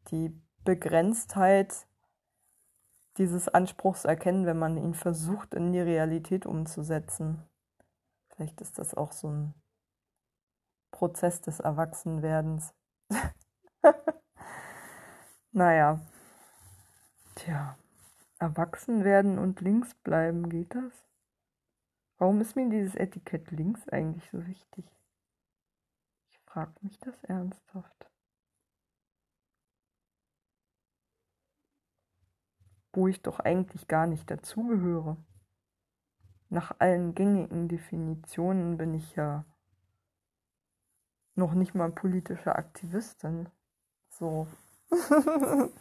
die 0.09 0.37
Begrenztheit 0.65 1.87
dieses 3.17 3.47
Anspruchs 3.47 4.05
erkennen, 4.05 4.45
wenn 4.45 4.57
man 4.57 4.77
ihn 4.77 4.95
versucht 4.95 5.53
in 5.53 5.71
die 5.71 5.79
Realität 5.79 6.45
umzusetzen. 6.45 7.43
Vielleicht 8.29 8.59
ist 8.59 8.79
das 8.79 8.95
auch 8.95 9.11
so 9.11 9.29
ein 9.29 9.53
Prozess 10.91 11.41
des 11.41 11.59
Erwachsenwerdens. 11.59 12.73
naja. 15.51 15.99
Tja. 17.35 17.77
Erwachsen 18.43 19.05
werden 19.05 19.39
und 19.39 19.61
links 19.61 19.95
bleiben, 20.03 20.49
geht 20.49 20.75
das? 20.75 20.91
Warum 22.17 22.41
ist 22.41 22.57
mir 22.57 22.69
dieses 22.69 22.93
Etikett 22.93 23.49
links 23.51 23.87
eigentlich 23.87 24.29
so 24.31 24.45
wichtig? 24.45 24.85
Ich 26.29 26.39
frage 26.41 26.73
mich 26.81 26.99
das 26.99 27.15
ernsthaft. 27.23 28.11
Wo 32.91 33.07
ich 33.07 33.21
doch 33.21 33.39
eigentlich 33.39 33.87
gar 33.87 34.07
nicht 34.07 34.29
dazugehöre. 34.29 35.15
Nach 36.49 36.75
allen 36.79 37.15
gängigen 37.15 37.69
Definitionen 37.69 38.75
bin 38.75 38.93
ich 38.93 39.15
ja 39.15 39.45
noch 41.35 41.53
nicht 41.53 41.75
mal 41.75 41.93
politische 41.93 42.57
Aktivistin. 42.57 43.47
So. 44.09 44.47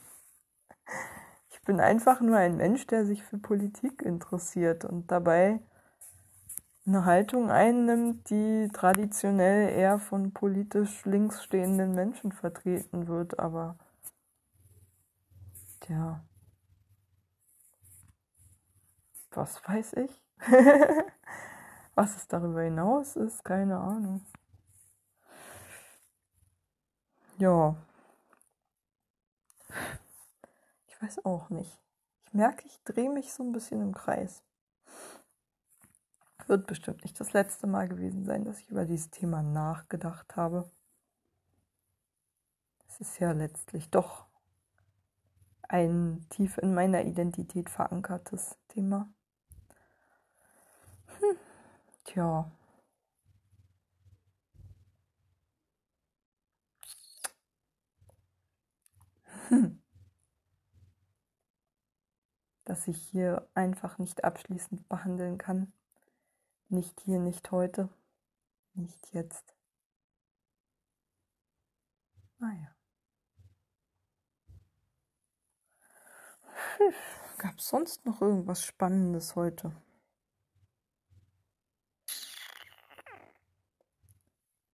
Ich 1.63 1.67
bin 1.67 1.79
einfach 1.79 2.21
nur 2.21 2.39
ein 2.39 2.57
Mensch, 2.57 2.89
der 2.89 3.07
sich 3.07 3.23
für 3.23 3.39
Politik 3.39 4.03
interessiert 4.03 4.85
und 4.85 5.13
dabei 5.13 5.61
eine 6.85 7.05
Haltung 7.05 7.53
einnimmt, 7.53 8.29
die 8.31 8.69
traditionell 8.73 9.69
eher 9.69 10.01
von 10.01 10.33
politisch 10.33 11.05
links 11.05 11.45
stehenden 11.45 11.95
Menschen 11.95 12.33
vertreten 12.33 13.07
wird, 13.07 13.39
aber 13.39 13.77
tja, 15.83 16.25
was 19.31 19.63
weiß 19.65 19.93
ich? 19.99 20.21
was 21.95 22.17
es 22.17 22.27
darüber 22.27 22.63
hinaus 22.63 23.15
ist, 23.15 23.45
keine 23.45 23.79
Ahnung. 23.79 24.27
Ja. 27.39 27.77
Weiß 31.03 31.25
auch 31.25 31.51
nicht. 31.51 31.81
Ich 32.25 32.33
merke, 32.33 32.67
ich 32.67 32.83
drehe 32.85 33.11
mich 33.11 33.33
so 33.33 33.43
ein 33.43 33.53
bisschen 33.53 33.83
im 33.83 33.95
Kreis. 33.95 34.43
Wird 36.47 36.67
bestimmt 36.67 37.03
nicht 37.03 37.19
das 37.21 37.33
letzte 37.33 37.67
Mal 37.67 37.89
gewesen 37.89 38.25
sein, 38.25 38.45
dass 38.45 38.61
ich 38.61 38.69
über 38.71 38.85
dieses 38.85 39.11
Thema 39.11 39.43
nachgedacht 39.43 40.37
habe. 40.37 40.71
Es 42.89 43.01
ist 43.01 43.19
ja 43.21 43.33
letztlich 43.33 43.91
doch 43.91 44.27
ein 45.69 46.27
tief 46.31 46.59
in 46.59 46.75
meiner 46.75 47.05
Identität 47.05 47.71
verankertes 47.71 48.59
Thema. 48.69 49.09
Hm. 51.19 51.37
Tja. 52.05 52.51
Hm 59.49 59.82
dass 62.73 62.89
ich 62.89 63.03
hier 63.11 63.47
einfach 63.53 63.99
nicht 63.99 64.25
abschließend 64.25 64.89
behandeln 64.89 65.37
kann. 65.37 65.75
Nicht 66.71 67.01
hier, 67.01 67.19
nicht 67.19 67.51
heute, 67.51 67.91
nicht 68.73 69.13
jetzt. 69.13 69.55
Naja. 72.39 72.75
Gab 77.37 77.59
es 77.59 77.69
sonst 77.69 78.07
noch 78.07 78.23
irgendwas 78.23 78.65
Spannendes 78.65 79.37
heute? 79.37 79.77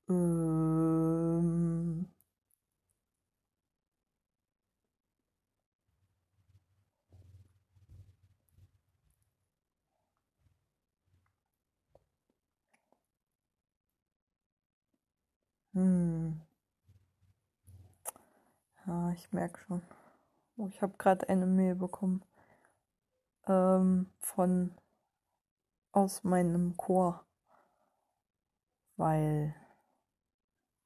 Ähm 0.08 1.17
Hm. 15.78 16.40
Ja, 18.84 19.12
ich 19.12 19.32
merke 19.32 19.60
schon. 19.60 19.82
Oh, 20.56 20.66
ich 20.68 20.82
habe 20.82 20.94
gerade 20.98 21.28
eine 21.28 21.46
Mail 21.46 21.76
bekommen 21.76 22.24
ähm, 23.46 24.10
von 24.20 24.74
aus 25.92 26.24
meinem 26.24 26.76
Chor, 26.76 27.24
weil 28.96 29.54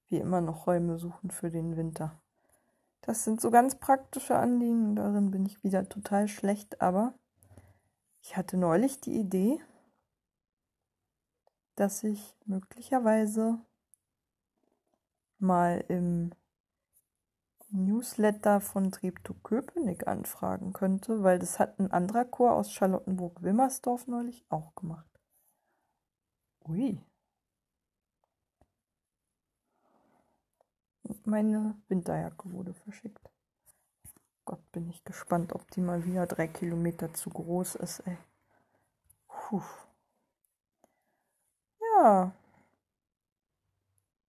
wir 0.08 0.20
immer 0.20 0.40
noch 0.40 0.66
Räume 0.66 0.98
suchen 0.98 1.30
für 1.30 1.50
den 1.50 1.76
Winter. 1.76 2.20
Das 3.02 3.24
sind 3.24 3.40
so 3.40 3.50
ganz 3.50 3.76
praktische 3.78 4.36
Anliegen, 4.36 4.96
darin 4.96 5.30
bin 5.30 5.46
ich 5.46 5.64
wieder 5.64 5.88
total 5.88 6.28
schlecht, 6.28 6.82
aber 6.82 7.14
Ich 8.22 8.36
hatte 8.38 8.56
neulich 8.56 9.00
die 9.00 9.18
Idee, 9.18 9.60
dass 11.76 12.02
ich 12.04 12.34
möglicherweise 12.46 13.58
mal 15.42 15.84
im 15.88 16.32
Newsletter 17.70 18.60
von 18.60 18.92
Treptow 18.92 19.36
Köpenick 19.42 20.06
anfragen 20.06 20.72
könnte, 20.72 21.22
weil 21.22 21.38
das 21.38 21.58
hat 21.58 21.78
ein 21.78 21.90
anderer 21.90 22.24
Chor 22.24 22.52
aus 22.54 22.72
Charlottenburg-Wilmersdorf 22.72 24.06
neulich 24.06 24.44
auch 24.50 24.74
gemacht. 24.74 25.08
Ui. 26.68 27.00
Meine 31.24 31.76
Winterjacke 31.88 32.52
wurde 32.52 32.74
verschickt. 32.74 33.30
Gott, 34.44 34.72
bin 34.72 34.88
ich 34.88 35.04
gespannt, 35.04 35.52
ob 35.52 35.70
die 35.70 35.80
mal 35.80 36.04
wieder 36.04 36.26
drei 36.26 36.48
Kilometer 36.48 37.14
zu 37.14 37.30
groß 37.30 37.76
ist, 37.76 38.00
ey. 38.00 38.18
Puh. 39.28 39.62
Ja. 41.80 42.32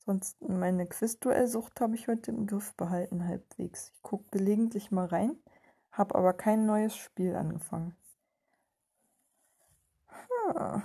Sonst 0.05 0.41
meine 0.41 0.85
Quizduellsucht 0.85 1.79
habe 1.79 1.95
ich 1.95 2.09
heute 2.09 2.31
im 2.31 2.45
Griff 2.45 2.73
behalten, 2.73 3.25
halbwegs. 3.25 3.91
Ich 3.95 4.01
gucke 4.01 4.25
gelegentlich 4.31 4.91
mal 4.91 5.05
rein, 5.05 5.37
habe 5.91 6.15
aber 6.15 6.33
kein 6.33 6.65
neues 6.65 6.93
Spiel 6.93 7.35
angefangen. 7.35 7.95
Hm. 10.07 10.83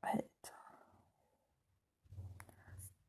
Alter. 0.00 0.54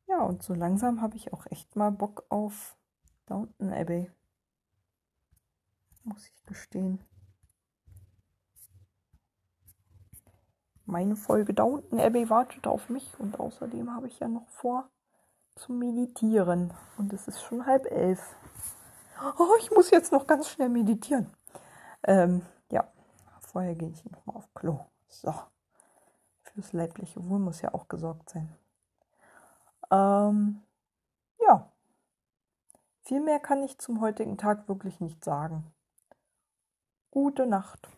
Ja, 0.06 0.20
und 0.24 0.42
so 0.42 0.52
langsam 0.52 1.00
habe 1.00 1.16
ich 1.16 1.32
auch 1.32 1.46
echt 1.46 1.74
mal 1.74 1.90
Bock 1.90 2.26
auf 2.28 2.76
Downton 3.24 3.72
Abbey. 3.72 4.10
Muss 6.04 6.26
ich 6.28 6.44
gestehen. 6.44 7.02
Meine 10.84 11.16
Folge 11.16 11.54
Downton 11.54 11.98
Abbey 11.98 12.28
wartet 12.28 12.66
auf 12.66 12.90
mich 12.90 13.18
und 13.18 13.40
außerdem 13.40 13.94
habe 13.94 14.08
ich 14.08 14.18
ja 14.18 14.28
noch 14.28 14.48
vor 14.48 14.90
zu 15.58 15.72
meditieren. 15.72 16.72
Und 16.96 17.12
es 17.12 17.28
ist 17.28 17.42
schon 17.42 17.66
halb 17.66 17.86
elf. 17.86 18.34
Oh, 19.38 19.56
ich 19.58 19.70
muss 19.70 19.90
jetzt 19.90 20.12
noch 20.12 20.26
ganz 20.26 20.48
schnell 20.48 20.68
meditieren. 20.68 21.30
Ähm, 22.04 22.42
ja, 22.70 22.88
vorher 23.40 23.74
gehe 23.74 23.90
ich 23.90 24.04
noch 24.04 24.34
auf 24.34 24.54
Klo. 24.54 24.80
So. 25.08 25.34
Fürs 26.42 26.72
leibliche 26.72 27.28
Wohl 27.28 27.40
muss 27.40 27.60
ja 27.60 27.74
auch 27.74 27.88
gesorgt 27.88 28.30
sein. 28.30 28.54
Ähm, 29.90 30.62
ja. 31.40 31.72
Viel 33.02 33.20
mehr 33.20 33.40
kann 33.40 33.62
ich 33.62 33.78
zum 33.78 34.00
heutigen 34.00 34.38
Tag 34.38 34.68
wirklich 34.68 35.00
nicht 35.00 35.24
sagen. 35.24 35.72
Gute 37.10 37.46
Nacht. 37.46 37.88